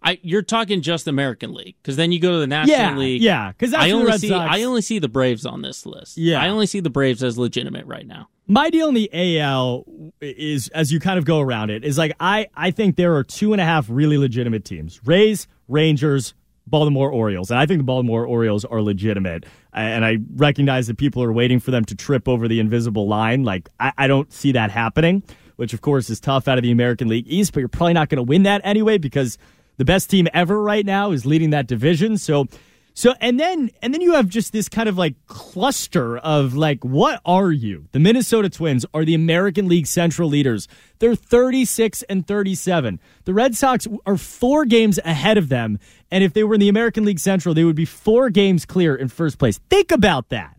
[0.02, 2.88] I you're talking just American League because then you go to the National League.
[2.90, 3.22] Yeah, League.
[3.22, 5.84] yeah, 'cause that's I the only see Sox- I only see the Braves on this
[5.84, 6.16] list.
[6.16, 6.40] Yeah.
[6.40, 8.28] I only see the Braves as legitimate right now.
[8.46, 9.84] My deal in the AL
[10.20, 13.22] is, as you kind of go around it, is like I, I think there are
[13.24, 16.34] two and a half really legitimate teams: Rays, Rangers,
[16.66, 19.44] Baltimore Orioles, and I think the Baltimore Orioles are legitimate.
[19.72, 23.44] And I recognize that people are waiting for them to trip over the invisible line.
[23.44, 25.22] Like I, I don't see that happening,
[25.56, 27.52] which of course is tough out of the American League East.
[27.52, 29.38] But you're probably not going to win that anyway because
[29.80, 32.18] the best team ever right now is leading that division.
[32.18, 32.46] So.
[32.92, 36.84] So and then and then you have just this kind of like cluster of like
[36.84, 37.86] what are you?
[37.92, 40.66] The Minnesota Twins are the American League Central leaders.
[40.98, 43.00] They're 36 and 37.
[43.24, 45.78] The Red Sox are 4 games ahead of them
[46.10, 48.96] and if they were in the American League Central they would be 4 games clear
[48.96, 49.60] in first place.
[49.70, 50.56] Think about that.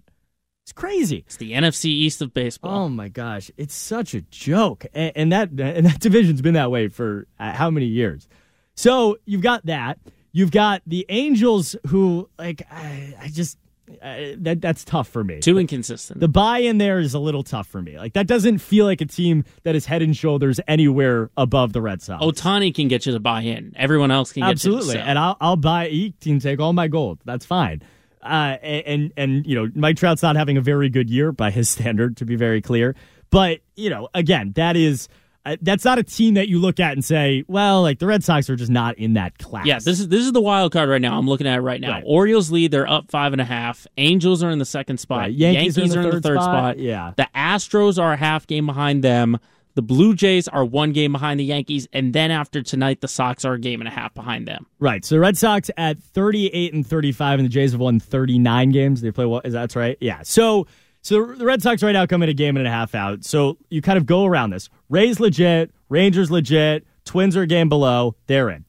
[0.63, 1.25] It's crazy.
[1.27, 2.85] It's the NFC East of baseball.
[2.85, 6.71] Oh my gosh, it's such a joke, and, and that and that division's been that
[6.71, 8.27] way for uh, how many years?
[8.75, 9.99] So you've got that.
[10.31, 13.57] You've got the Angels, who like I, I just
[14.01, 15.39] uh, that that's tough for me.
[15.39, 16.19] Too inconsistent.
[16.21, 17.97] The buy in there is a little tough for me.
[17.97, 21.81] Like that doesn't feel like a team that is head and shoulders anywhere above the
[21.81, 22.23] Red Sox.
[22.23, 23.73] Ohtani can get you to buy in.
[23.75, 25.07] Everyone else can get Absolutely, you to sell.
[25.09, 25.89] and I'll I'll buy.
[25.89, 27.19] He can take all my gold.
[27.25, 27.81] That's fine.
[28.23, 31.69] Uh, and and you know, Mike Trout's not having a very good year by his
[31.75, 32.95] standard, to be very clear.
[33.31, 35.09] But you know, again, that is
[35.45, 38.23] uh, that's not a team that you look at and say, well, like the Red
[38.23, 39.65] Sox are just not in that class.
[39.65, 41.17] Yeah, this is this is the wild card right now.
[41.17, 41.93] I'm looking at it right now.
[41.93, 42.03] Right.
[42.05, 43.87] Orioles lead; they're up five and a half.
[43.97, 45.19] Angels are in the second spot.
[45.19, 45.33] Right.
[45.33, 46.75] Yankees are in the third spot.
[46.75, 46.79] spot.
[46.79, 47.13] Yeah.
[47.17, 49.39] The Astros are a half game behind them.
[49.73, 53.45] The Blue Jays are one game behind the Yankees, and then after tonight, the Sox
[53.45, 54.67] are a game and a half behind them.
[54.79, 55.03] Right.
[55.05, 59.01] So the Red Sox at 38 and 35, and the Jays have won 39 games.
[59.01, 59.45] They play what?
[59.45, 59.97] Is that right?
[60.01, 60.23] Yeah.
[60.23, 60.67] So
[61.01, 63.23] so the Red Sox right now come in a game and a half out.
[63.23, 64.69] So you kind of go around this.
[64.89, 68.15] Rays legit, Rangers legit, Twins are a game below.
[68.27, 68.65] They're in.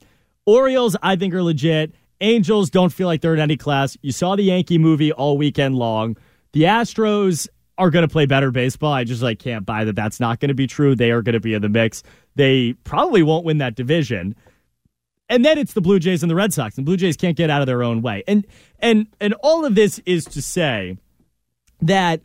[0.47, 1.95] Orioles, I think, are legit.
[2.21, 3.97] Angels don't feel like they're in any class.
[4.03, 6.17] You saw the Yankee movie all weekend long.
[6.53, 8.93] The Astros are going to play better baseball.
[8.93, 10.95] I just like can't buy that that's not going to be true.
[10.95, 12.03] They are going to be in the mix.
[12.35, 14.35] They probably won't win that division.
[15.29, 16.77] And then it's the Blue Jays and the Red Sox.
[16.77, 18.23] And Blue Jays can't get out of their own way.
[18.29, 18.47] And
[18.79, 20.99] and and all of this is to say
[21.83, 22.23] that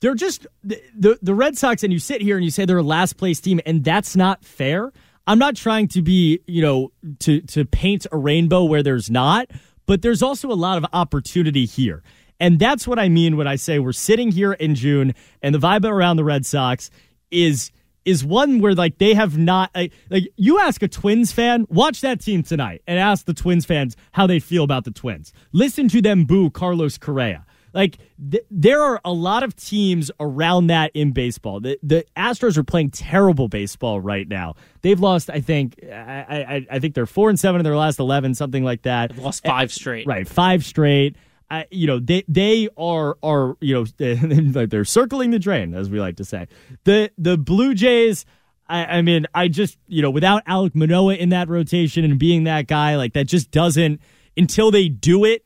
[0.00, 2.82] they're just the, the Red Sox and you sit here and you say they're a
[2.82, 4.92] last place team and that's not fair.
[5.26, 9.50] I'm not trying to be, you know, to to paint a rainbow where there's not,
[9.86, 12.02] but there's also a lot of opportunity here.
[12.40, 15.58] And that's what I mean when I say we're sitting here in June and the
[15.58, 16.90] vibe around the Red Sox
[17.30, 17.70] is
[18.06, 19.92] is one where like they have not like
[20.36, 24.26] you ask a Twins fan, watch that team tonight and ask the Twins fans how
[24.26, 25.32] they feel about the Twins.
[25.52, 27.44] Listen to them boo Carlos Correa.
[27.72, 27.98] Like
[28.30, 31.60] th- there are a lot of teams around that in baseball.
[31.60, 34.54] The, the Astros are playing terrible baseball right now.
[34.82, 37.98] They've lost, I think, I, I, I think they're four and seven in their last
[37.98, 39.10] eleven, something like that.
[39.10, 40.06] They've lost five straight.
[40.06, 41.16] Right, five straight.
[41.50, 43.84] Uh, you know they they are are you know
[44.66, 46.46] they're circling the drain as we like to say.
[46.84, 48.24] The the Blue Jays.
[48.68, 52.44] I, I mean, I just, you know, without Alek Manoah in that rotation and being
[52.44, 54.00] that guy, like that just doesn't,
[54.36, 55.44] until they do it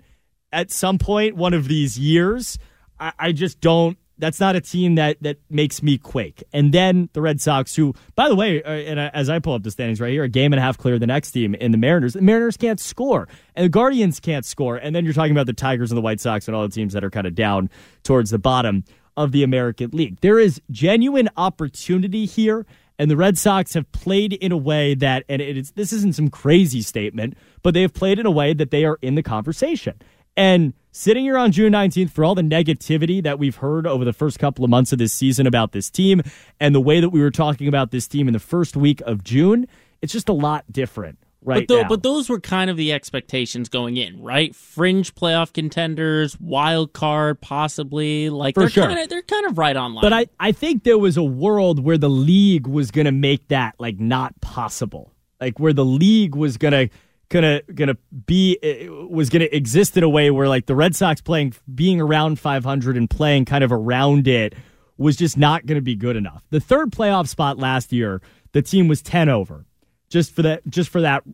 [0.55, 2.59] at some point, one of these years,
[2.99, 6.43] I, I just don't that's not a team that that makes me quake.
[6.53, 9.63] And then the Red Sox, who, by the way, uh, and as I pull up
[9.63, 11.73] the standings right here, a game and a half clear of the next team in
[11.73, 12.15] the Mariners.
[12.15, 14.77] The Mariners can't score, and the Guardians can't score.
[14.77, 16.93] And then you're talking about the Tigers and the White Sox and all the teams
[16.93, 17.71] that are kind of down
[18.05, 18.85] towards the bottom
[19.17, 20.21] of the American League.
[20.21, 22.67] There is genuine opportunity here.
[22.97, 26.31] And the Red Sox have played in a way that, and it's, this isn't some
[26.31, 29.95] crazy statement, but they have played in a way that they are in the conversation.
[30.37, 34.13] And sitting here on June 19th for all the negativity that we've heard over the
[34.13, 36.23] first couple of months of this season about this team
[36.61, 39.23] and the way that we were talking about this team in the first week of
[39.23, 39.67] June,
[40.03, 43.97] it's just a lot different right but, but those were kind of the expectations going
[43.97, 44.55] in, right?
[44.55, 48.31] Fringe playoff contenders, wild card, possibly.
[48.31, 48.87] Like For they're sure.
[48.87, 50.03] kind of they're kind of right on line.
[50.03, 53.49] But I, I think there was a world where the league was going to make
[53.49, 55.13] that like not possible.
[55.41, 56.95] Like where the league was going to
[57.35, 61.21] gonna gonna be uh, was gonna exist in a way where like the Red Sox
[61.21, 64.55] playing being around 500 and playing kind of around it
[64.97, 66.45] was just not to be good enough.
[66.51, 69.67] The third playoff spot last year, the team was 10 over.
[70.09, 71.25] Just for that just for that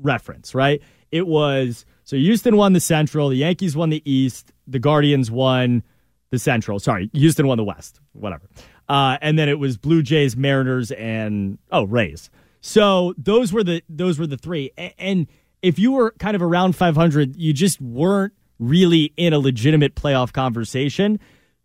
[0.00, 0.82] reference, right?
[1.12, 5.84] It was so Houston won the Central, the Yankees won the East, the Guardians won
[6.30, 6.80] the Central.
[6.80, 8.48] Sorry, Houston won the West, whatever.
[8.88, 12.28] Uh, and then it was Blue Jays, Mariners, and oh Rays.
[12.60, 14.72] So those were the those were the three.
[14.76, 15.28] A- And
[15.64, 20.32] if you were kind of around 500, you just weren't really in a legitimate playoff
[20.32, 21.18] conversation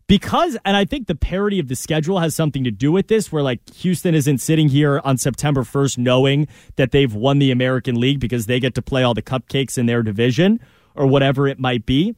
[0.06, 3.30] because and I think the parity of the schedule has something to do with this
[3.30, 8.00] where like Houston isn't sitting here on September 1st knowing that they've won the American
[8.00, 10.58] League because they get to play all the cupcakes in their division
[10.96, 12.16] or whatever it might be.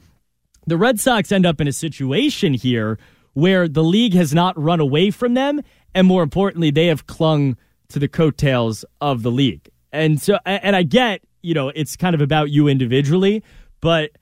[0.66, 2.99] The Red Sox end up in a situation here
[3.35, 5.61] where the league has not run away from them
[5.95, 7.57] and more importantly they have clung
[7.88, 9.68] to the coattails of the league.
[9.92, 13.42] And so and I get, you know, it's kind of about you individually,
[13.81, 14.12] but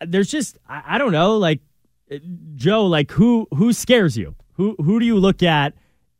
[0.00, 1.60] there's just I, I don't know, like
[2.54, 4.34] Joe, like who who scares you?
[4.54, 5.74] Who who do you look at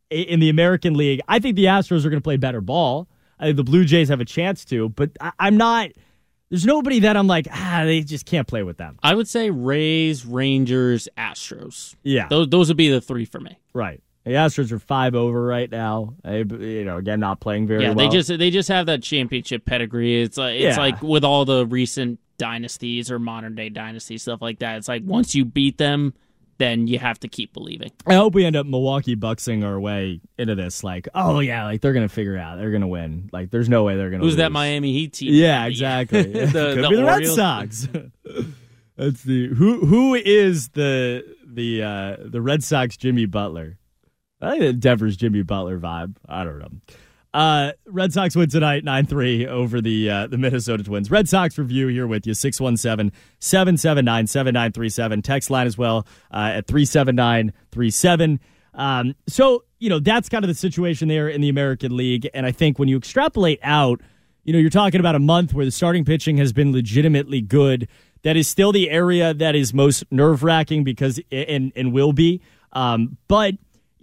[0.09, 1.21] in the American League?
[1.27, 3.07] I think the Astros are going to play better ball.
[3.39, 5.91] I think the Blue Jays have a chance to, but I, I'm not.
[6.49, 8.97] There's nobody that I'm like ah, they just can't play with them.
[9.03, 11.95] I would say Rays, Rangers, Astros.
[12.03, 12.27] Yeah.
[12.27, 13.57] those those would be the three for me.
[13.73, 14.01] Right.
[14.25, 16.15] The Astros are five over right now.
[16.23, 18.09] They, you know, again, not playing very yeah, well.
[18.09, 20.21] they just they just have that championship pedigree.
[20.21, 20.81] It's like it's Yeah.
[20.81, 24.77] like with all the recent dynasties or modern day dynasties stuff like that.
[24.77, 26.15] It's like once you beat them,
[26.57, 27.91] then you have to keep believing.
[28.07, 30.83] I hope we end up Milwaukee bucksing our way into this.
[30.83, 32.57] Like, oh yeah, like they're gonna figure out.
[32.57, 33.29] They're gonna win.
[33.31, 34.23] Like, there's no way they're gonna.
[34.23, 34.51] Who's that.
[34.51, 35.33] Miami Heat team?
[35.33, 36.23] Yeah, exactly.
[36.33, 37.27] the, Could the be the Red.
[37.27, 37.87] Sox.
[38.97, 39.85] That's the who.
[39.85, 43.77] Who is the the uh the Red Sox Jimmy Butler?
[44.45, 46.15] I think that Devers Jimmy Butler vibe.
[46.27, 46.71] I don't know.
[47.33, 51.11] Uh, Red Sox win tonight 9 3 over the uh, the Minnesota Twins.
[51.11, 55.21] Red Sox review here with you 617 779 7937.
[55.21, 58.39] Text line as well uh, at 37937.
[58.73, 62.29] Um, so, you know, that's kind of the situation there in the American League.
[62.33, 64.01] And I think when you extrapolate out,
[64.43, 67.89] you know, you're talking about a month where the starting pitching has been legitimately good.
[68.23, 72.41] That is still the area that is most nerve wracking because, and, and will be.
[72.71, 73.55] Um, but,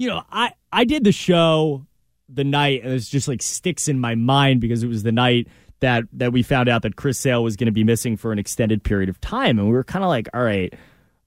[0.02, 1.86] you know, I, I did the show
[2.28, 5.46] the night, and it's just like sticks in my mind because it was the night
[5.78, 8.38] that that we found out that Chris Sale was going to be missing for an
[8.40, 10.74] extended period of time, and we were kind of like, all right,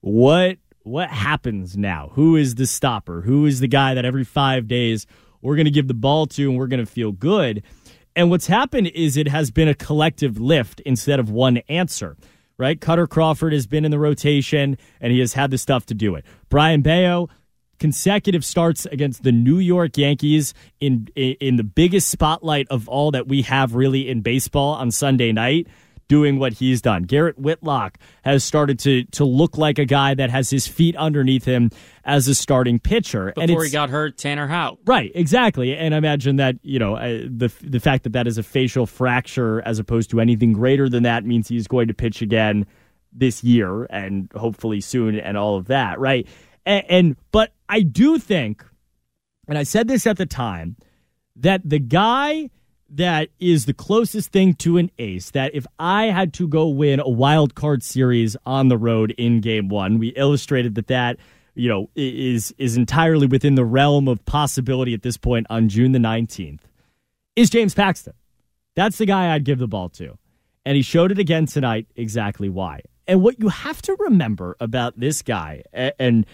[0.01, 2.11] what what happens now?
[2.15, 3.21] Who is the stopper?
[3.21, 5.07] Who is the guy that every five days
[5.41, 7.63] we're going to give the ball to and we're going to feel good?
[8.13, 12.17] And what's happened is it has been a collective lift instead of one answer.
[12.57, 12.79] Right?
[12.79, 16.15] Kutter Crawford has been in the rotation and he has had the stuff to do
[16.15, 16.25] it.
[16.49, 17.29] Brayan Bello,
[17.79, 23.11] consecutive starts against the New York Yankees in, in in the biggest spotlight of all
[23.11, 25.67] that we have really in baseball on Sunday night
[26.07, 27.03] doing what he's done.
[27.03, 31.45] Garrett Whitlock has started to to look like a guy that has his feet underneath
[31.45, 31.71] him
[32.03, 33.33] as a starting pitcher.
[33.37, 34.79] and Before he got hurt, Tanner Houck.
[34.85, 35.75] Right, exactly.
[35.75, 38.85] And I imagine that, you know, uh, the the fact that that is a facial
[38.85, 42.65] fracture as opposed to anything greater than that means he's going to pitch again
[43.11, 46.27] this year and hopefully soon and all of that, right?
[46.65, 48.63] And, and but I do think
[49.47, 50.75] and I said this at the time
[51.35, 52.49] that the guy
[52.89, 56.99] that is the closest thing to an ace that if I had to go win
[56.99, 61.17] a wild card series on the road in game 1, we illustrated that that
[61.55, 65.93] you know is is entirely within the realm of possibility at this point on June
[65.93, 66.59] the 19th
[67.35, 68.13] is James Paxton.
[68.75, 70.17] That's the guy I'd give the ball to.
[70.65, 72.81] And he showed it again tonight exactly why.
[73.07, 76.25] And what you have to remember about this guy a- and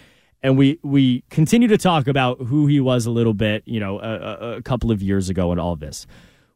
[0.42, 4.00] and we we continue to talk about who he was a little bit, you know,
[4.00, 6.06] a, a, couple of years ago and all this.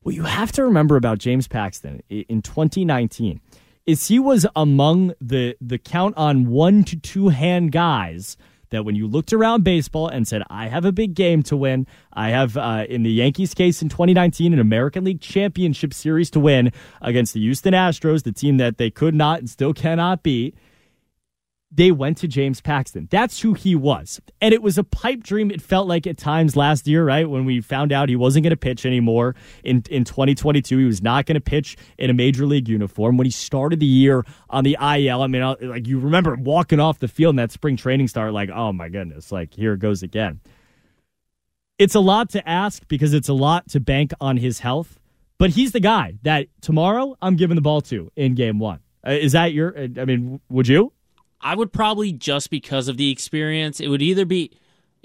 [0.03, 3.41] What you have to remember about James Paxton in 2019
[3.87, 8.37] is he was among the the count on one to two hand guys
[8.71, 11.87] that when you looked around baseball and said, I have a big game to win,
[12.13, 16.41] I have, uh, in the Yankees case in 2019, an American League Championship Series to
[16.41, 20.57] win against the Houston Astros, the team that they could not and still cannot beat
[21.71, 23.09] they went to James Paxton.
[23.11, 24.21] That's who he was.
[24.41, 27.29] And it was a pipe dream, it felt like at times last year, right?
[27.29, 30.79] When we found out he wasn't going to pitch anymore in, in 2022.
[30.79, 33.17] He was not going to pitch in a major league uniform.
[33.17, 36.79] When he started the year on the IL, I mean, uh, like you remember walking
[36.79, 39.81] off the field in that spring training start, like, oh my goodness, like here it
[39.81, 40.41] goes again.
[41.79, 44.99] It's a lot to ask because it's a lot to bank on his health,
[45.37, 48.81] but he's the guy that tomorrow I'm giving the ball to in game one.
[49.07, 50.93] Uh, is that your, uh, I mean, would you?
[51.41, 53.81] I would probably just because of the experience.
[53.81, 54.53] It would either be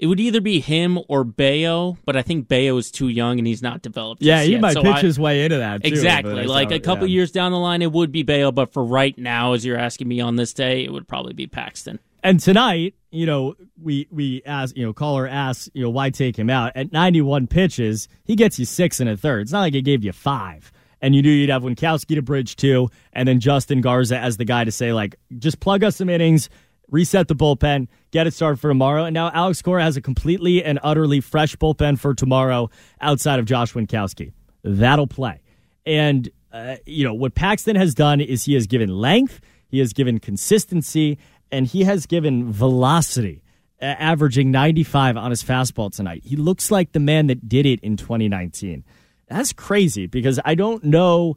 [0.02, 3.46] it would either be him or Bello, but I think Bello is too young and
[3.46, 4.20] he's not developed.
[4.20, 4.60] Yeah, he yet.
[4.60, 5.84] might so pitch I, his way into that.
[5.84, 6.44] Too, exactly.
[6.44, 7.14] Like how, a couple yeah.
[7.14, 10.08] years down the line, it would be Bello, but for right now, as you're asking
[10.08, 12.00] me on this day, it would probably be Paxton.
[12.24, 16.36] And tonight, you know, we we ask, you know, caller asks, you know, why take
[16.36, 18.08] him out at 91 pitches?
[18.24, 19.42] He gets you six and a third.
[19.42, 20.71] It's not like he gave you five
[21.02, 24.44] and you knew you'd have Winkowski to bridge to, and then Justin Garza as the
[24.44, 26.48] guy to say, like, just plug us some innings,
[26.88, 29.04] reset the bullpen, get it started for tomorrow.
[29.04, 33.46] And now Alex Cora has a completely and utterly fresh bullpen for tomorrow outside of
[33.46, 34.32] Josh Winkowski.
[34.62, 35.42] That'll play.
[35.84, 39.92] And, uh, you know, what Paxton has done is he has given length, he has
[39.92, 41.18] given consistency,
[41.50, 43.42] and he has given velocity.
[43.80, 46.22] Averaging 95 on his fastball tonight.
[46.24, 48.84] He looks like the man that did it in 2019
[49.32, 51.36] that's crazy because I don't know.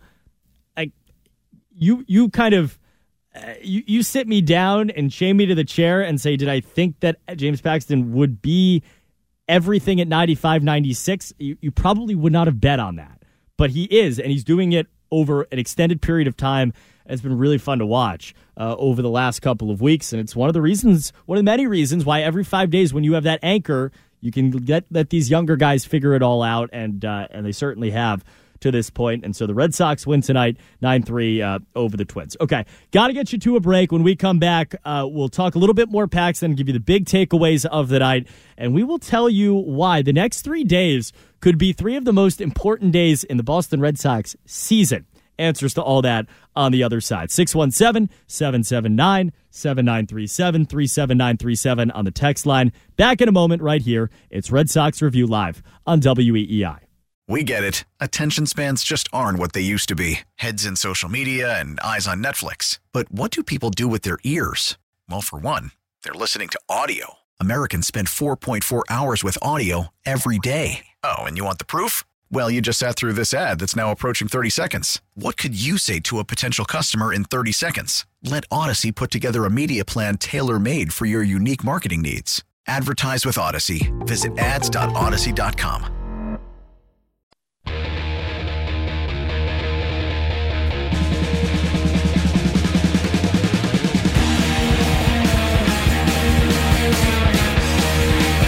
[0.75, 0.91] Like
[1.73, 2.77] you, you kind of.
[3.35, 6.47] Uh, you, you sit me down and chain me to the chair and say, Did
[6.47, 8.81] I think that James Paxton would be
[9.49, 11.33] everything at 95, 96?
[11.37, 13.23] You, you probably would not have bet on that.
[13.57, 16.73] But he is, and he's doing it over an extended period of time.
[17.05, 20.11] It's been really fun to watch uh, over the last couple of weeks.
[20.11, 22.93] And it's one of the reasons, one of the many reasons why every five days
[22.93, 23.91] when you have that anchor,
[24.25, 27.51] you can get let these younger guys figure it all out, and uh, and they
[27.51, 28.25] certainly have
[28.61, 29.23] to this point.
[29.23, 32.35] And so the Red Sox win tonight, nine three uh, over the Twins.
[32.41, 33.91] Okay, got to get you to a break.
[33.91, 36.73] When we come back, uh, we'll talk a little bit more packs, Paxton, give you
[36.73, 40.63] the big takeaways of the night, and we will tell you why the next three
[40.63, 45.05] days could be three of the most important days in the Boston Red Sox season
[45.37, 46.25] answers to all that
[46.55, 47.31] on the other side.
[47.31, 52.71] 617 779 7937 37937 on the text line.
[52.97, 54.09] Back in a moment, right here.
[54.29, 56.79] It's Red Sox Review Live on WEEI.
[57.27, 57.85] We get it.
[57.99, 62.07] Attention spans just aren't what they used to be heads in social media and eyes
[62.07, 62.79] on Netflix.
[62.91, 64.77] But what do people do with their ears?
[65.09, 65.71] Well, for one,
[66.03, 67.15] they're listening to audio.
[67.39, 70.85] Americans spend 4.4 hours with audio every day.
[71.03, 72.03] Oh, and you want the proof?
[72.35, 75.01] Well, you just sat through this ad that's now approaching 30 seconds.
[75.13, 78.05] What could you say to a potential customer in 30 seconds?
[78.25, 82.43] Let Audacy put together a media plan tailor made for your unique marketing needs.
[82.67, 83.89] Advertise with Audacy.
[84.05, 85.93] Visit ads.audacy.com.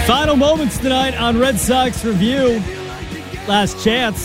[0.06, 2.62] Final moments tonight on Red Sox Review.
[3.48, 4.20] Last chance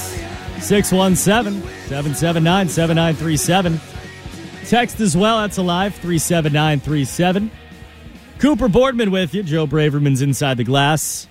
[0.60, 3.80] 617 779 7937.
[4.66, 5.40] Text as well.
[5.40, 7.50] That's alive 37937.
[8.40, 9.44] Cooper Boardman with you.
[9.44, 11.28] Joe Braverman's inside the glass.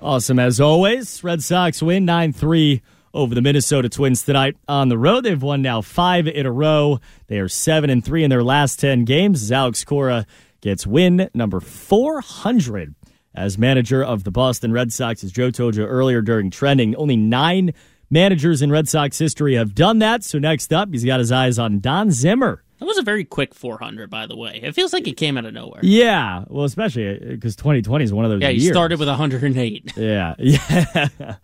[0.00, 1.22] Awesome as always.
[1.22, 2.80] Red Sox win 9 3
[3.12, 5.24] over the Minnesota Twins tonight on the road.
[5.24, 6.98] They've won now five in a row.
[7.26, 10.26] They are 7 and 3 in their last 10 games as Alex Cora
[10.62, 12.94] gets win number 400
[13.34, 15.24] as manager of the Boston Red Sox.
[15.24, 17.72] As Joe told you earlier during trending, only nine
[18.10, 20.22] managers in Red Sox history have done that.
[20.24, 22.62] So next up, he's got his eyes on Don Zimmer.
[22.78, 24.60] That was a very quick 400, by the way.
[24.62, 25.80] It feels like it came out of nowhere.
[25.82, 28.42] Yeah, well, especially because 2020 is one of those.
[28.42, 28.74] Yeah, he years.
[28.74, 29.92] started with 108.
[29.96, 31.36] Yeah, yeah,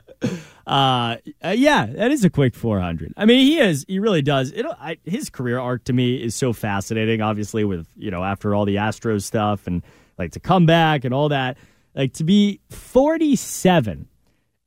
[0.66, 1.16] uh,
[1.54, 1.86] yeah.
[1.86, 3.14] That is a quick 400.
[3.16, 3.84] I mean, he is.
[3.88, 4.50] He really does.
[4.50, 7.22] It, I, his career arc to me is so fascinating.
[7.22, 9.82] Obviously, with you know after all the Astros stuff and
[10.18, 11.56] like to come back and all that,
[11.94, 14.08] like to be 47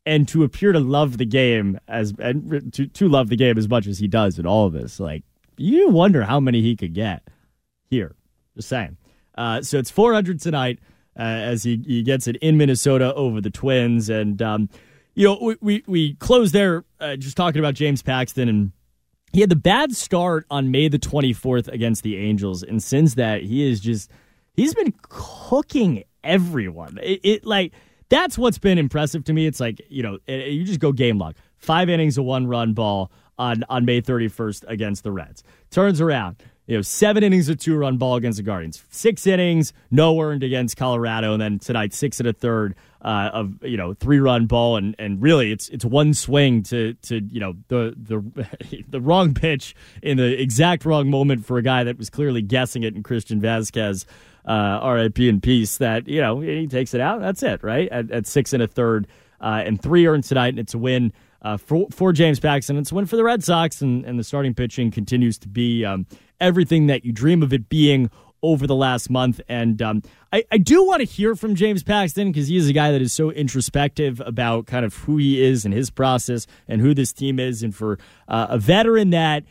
[0.06, 3.70] and to appear to love the game as and to to love the game as
[3.70, 5.24] much as he does in all of this, like
[5.58, 7.30] you wonder how many he could get
[7.90, 8.16] here.
[8.56, 8.98] Just saying.
[9.36, 10.80] Uh, so it's 400 tonight
[11.18, 14.10] uh, as he, he gets it in Minnesota over the Twins.
[14.10, 14.70] And, um,
[15.16, 18.50] you know, we, we, we closed there uh, just talking about James Paxton.
[18.50, 18.72] And
[19.32, 22.64] he had the bad start on May the 24th against the Angels.
[22.64, 24.12] And since that, he is just,
[24.54, 27.00] he's been cooking everyone.
[27.02, 27.74] It, it like
[28.10, 29.46] that's what's been impressive to me.
[29.48, 32.74] It's like you know it, you just go game log, five innings of one run
[32.74, 35.44] ball on on May 31st against the Reds.
[35.72, 39.74] Turns around, you know, seven innings of two run ball against the Guardians, six innings,
[39.92, 43.94] no earned against Colorado, and then tonight six and a third uh, of you know
[43.94, 47.94] three run ball, and and really it's it's one swing to to you know the
[47.98, 52.42] the the wrong pitch in the exact wrong moment for a guy that was clearly
[52.42, 54.06] guessing it in Christian Vazquez.
[54.46, 55.78] Uh, RIP in peace.
[55.78, 57.22] That you know he takes it out.
[57.22, 57.88] That's it, right?
[57.90, 59.08] At, at six and a third,
[59.40, 61.14] uh, and three earned tonight, and it's a win
[61.44, 62.78] uh, for, for James Paxton.
[62.78, 65.86] It's a win for the Red Sox, and, and the starting pitching continues to be
[65.86, 66.08] um,
[66.40, 68.10] everything that you dream of it being
[68.42, 69.40] over the last month.
[69.48, 72.74] And um, I, I do want to hear from James Paxton because he is a
[72.74, 76.82] guy that is so introspective about kind of who he is and his process and
[76.82, 77.64] who this team is.
[77.64, 79.44] And for uh, a veteran that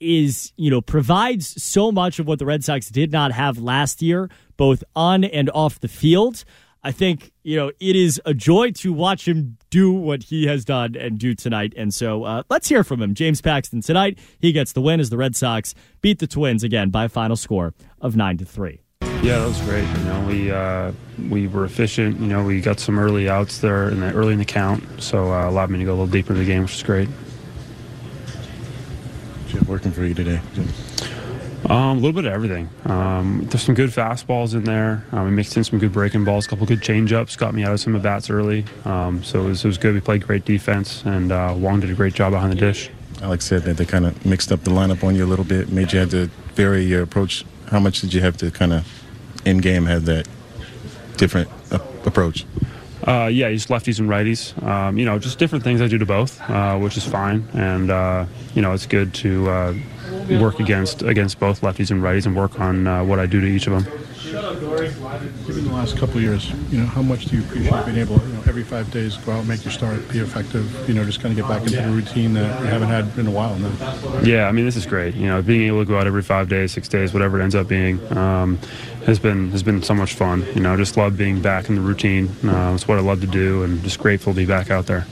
[0.00, 4.02] is, you know, provides so much of what the Red Sox did not have last
[4.02, 6.44] year, both on and off the field.
[6.82, 10.64] I think, you know, it is a joy to watch him do what he has
[10.64, 11.74] done and do tonight.
[11.76, 13.14] And so uh, let's hear from him.
[13.14, 14.18] James Paxton tonight.
[14.38, 17.36] He gets the win as the Red Sox beat the Twins again by a final
[17.36, 18.80] score of 9 to 3.
[19.22, 19.86] Yeah, that was great.
[19.98, 20.92] You know, we uh,
[21.28, 22.20] we were efficient.
[22.20, 25.32] You know, we got some early outs there in the early in the count, so
[25.32, 27.08] uh, allowed me to go a little deeper in the game, which is great.
[29.66, 30.40] Working for you today?
[31.66, 32.68] Um, a little bit of everything.
[32.84, 35.04] Um, there's some good fastballs in there.
[35.12, 37.72] Um, we mixed in some good breaking balls, a couple good changeups, got me out
[37.72, 38.64] of some at bats early.
[38.84, 39.94] Um, so it was, it was good.
[39.94, 42.90] We played great defense, and uh, Wong did a great job behind the dish.
[43.20, 45.70] Alex said that they kind of mixed up the lineup on you a little bit,
[45.70, 47.44] made you have to vary your approach.
[47.70, 48.86] How much did you have to kind of
[49.44, 50.28] in game have that
[51.16, 52.44] different uh, approach?
[53.08, 54.60] Uh, yeah, just lefties and righties.
[54.62, 57.48] Um, you know, just different things I do to both, uh, which is fine.
[57.54, 59.74] And uh, you know, it's good to uh,
[60.38, 63.46] work against against both lefties and righties and work on uh, what I do to
[63.46, 63.86] each of them.
[65.46, 68.18] Given the last couple of years, you know, how much do you appreciate being able,
[68.18, 71.02] to, you know, every five days go out, make your start, be effective, you know,
[71.02, 73.58] just kind of get back into the routine that you haven't had in a while
[73.58, 74.20] now?
[74.20, 75.14] Yeah, I mean, this is great.
[75.14, 77.54] You know, being able to go out every five days, six days, whatever it ends
[77.54, 78.58] up being, um,
[79.08, 80.46] has been has been so much fun.
[80.54, 82.28] You know, just love being back in the routine.
[82.44, 85.06] Uh, it's what I love to do, and just grateful to be back out there.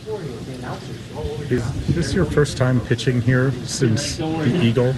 [1.49, 4.95] Is this your first time pitching here since the Eagle?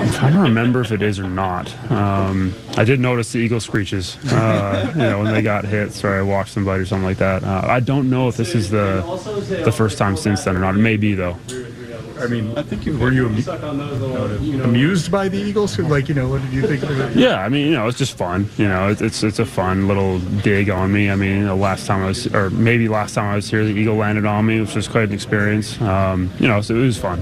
[0.00, 1.72] I'm trying to remember if it is or not.
[1.90, 6.14] Um, I did notice the eagle screeches, uh, you know, when they got hits or
[6.14, 7.44] I watched them bite or something like that.
[7.44, 9.02] Uh, I don't know if this is the
[9.64, 10.74] the first time since then or not.
[10.74, 11.36] It may be though.
[12.22, 15.78] I mean, I think you were you amu- amused by the Eagles?
[15.78, 17.16] Like, you know, what did you think of?
[17.16, 18.48] Yeah, I mean, you know, it's just fun.
[18.56, 21.10] You know, it's it's, it's a fun little dig on me.
[21.10, 23.64] I mean, you know, last time I was, or maybe last time I was here,
[23.64, 25.80] the eagle landed on me, which was quite an experience.
[25.80, 27.18] Um, you know, so it was fun.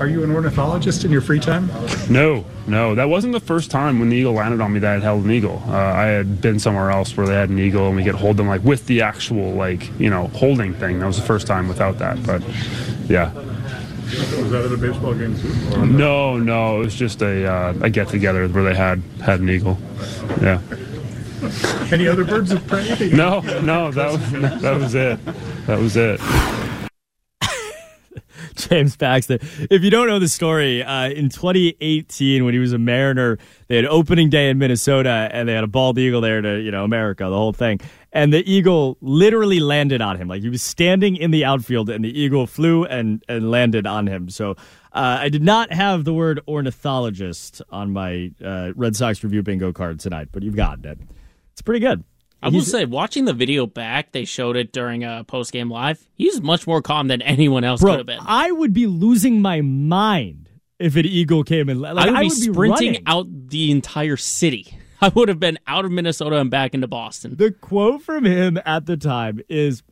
[0.00, 1.70] Are you an ornithologist in your free time?
[2.10, 4.92] No, no, that wasn't the first time when the eagle landed on me that I
[4.94, 5.62] had held an eagle.
[5.68, 8.36] Uh, I had been somewhere else where they had an eagle and we could hold
[8.36, 10.98] them like with the actual like you know holding thing.
[10.98, 12.22] That was the first time without that.
[12.26, 12.42] But
[13.08, 13.30] yeah,
[14.18, 15.52] Was that at a baseball game too?
[15.76, 19.40] Or- no, no, it was just a uh, a get together where they had had
[19.40, 19.78] an eagle.
[20.40, 20.60] Yeah.
[21.92, 23.10] Any other birds of prey?
[23.12, 24.30] No, no, that was
[24.62, 25.18] that was it.
[25.66, 26.20] That was it.
[28.56, 29.38] James Paxton.
[29.70, 33.38] If you don't know the story, uh, in 2018, when he was a Mariner,
[33.68, 36.70] they had opening day in Minnesota, and they had a bald eagle there to, you
[36.70, 37.80] know, America, the whole thing.
[38.16, 40.28] And the eagle literally landed on him.
[40.28, 44.06] Like he was standing in the outfield, and the eagle flew and, and landed on
[44.06, 44.30] him.
[44.30, 44.52] So
[44.92, 49.72] uh, I did not have the word ornithologist on my uh, Red Sox review bingo
[49.72, 50.98] card tonight, but you've gotten it.
[51.52, 52.04] It's pretty good.
[52.40, 55.70] I will He's- say, watching the video back, they showed it during a post game
[55.70, 55.98] live.
[56.14, 58.20] He's much more calm than anyone else could have been.
[58.24, 61.80] I would be losing my mind if an eagle came in.
[61.80, 63.02] Like, I would be would sprinting running.
[63.06, 64.76] out the entire city.
[65.00, 67.36] I would have been out of Minnesota and back into Boston.
[67.36, 69.82] The quote from him at the time is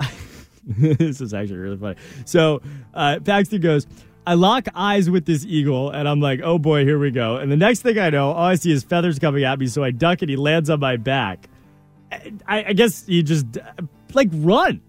[0.66, 1.96] this is actually really funny.
[2.24, 2.62] So
[2.94, 3.86] uh, Paxton goes,
[4.26, 7.36] I lock eyes with this eagle, and I'm like, oh boy, here we go.
[7.36, 9.84] And the next thing I know, all I see is feathers coming at me, so
[9.84, 11.46] I duck and he lands on my back.
[12.10, 13.46] I, I guess he just,
[14.14, 14.80] like, run.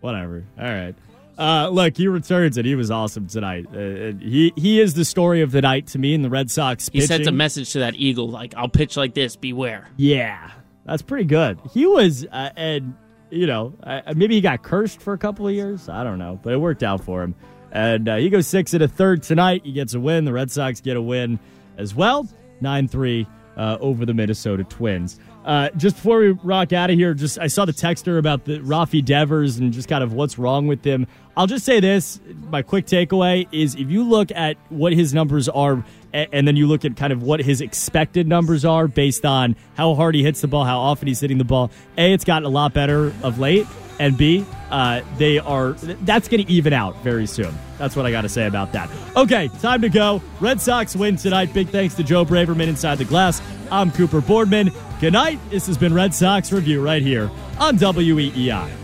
[0.00, 0.44] Whatever.
[0.58, 0.94] All right.
[1.36, 3.66] Uh, look, he returns, and he was awesome tonight.
[3.72, 6.88] Uh, he he is the story of the night to me in the Red Sox.
[6.92, 9.36] He sent a message to that eagle like, "I'll pitch like this.
[9.36, 10.50] Beware." Yeah,
[10.84, 11.58] that's pretty good.
[11.72, 12.94] He was, uh, and
[13.30, 15.88] you know, uh, maybe he got cursed for a couple of years.
[15.88, 17.34] I don't know, but it worked out for him.
[17.72, 19.62] And uh, he goes six and a third tonight.
[19.64, 20.24] He gets a win.
[20.24, 21.40] The Red Sox get a win
[21.76, 22.28] as well,
[22.60, 23.26] nine three
[23.56, 25.18] uh, over the Minnesota Twins.
[25.44, 28.60] Uh, just before we rock out of here, just I saw the texter about the
[28.60, 31.06] Rafi Devers and just kind of what's wrong with him.
[31.36, 32.18] I'll just say this:
[32.48, 35.84] my quick takeaway is if you look at what his numbers are,
[36.14, 39.94] and then you look at kind of what his expected numbers are based on how
[39.94, 41.70] hard he hits the ball, how often he's hitting the ball.
[41.98, 43.66] A, it's gotten a lot better of late,
[43.98, 47.54] and B, uh, they are that's going to even out very soon.
[47.78, 48.90] That's what I got to say about that.
[49.16, 50.22] Okay, time to go.
[50.40, 51.52] Red Sox win tonight.
[51.52, 53.42] Big thanks to Joe Braverman inside the glass.
[53.70, 54.70] I'm Cooper Boardman.
[55.00, 55.38] Good night.
[55.50, 58.83] This has been Red Sox Review right here on WEEI.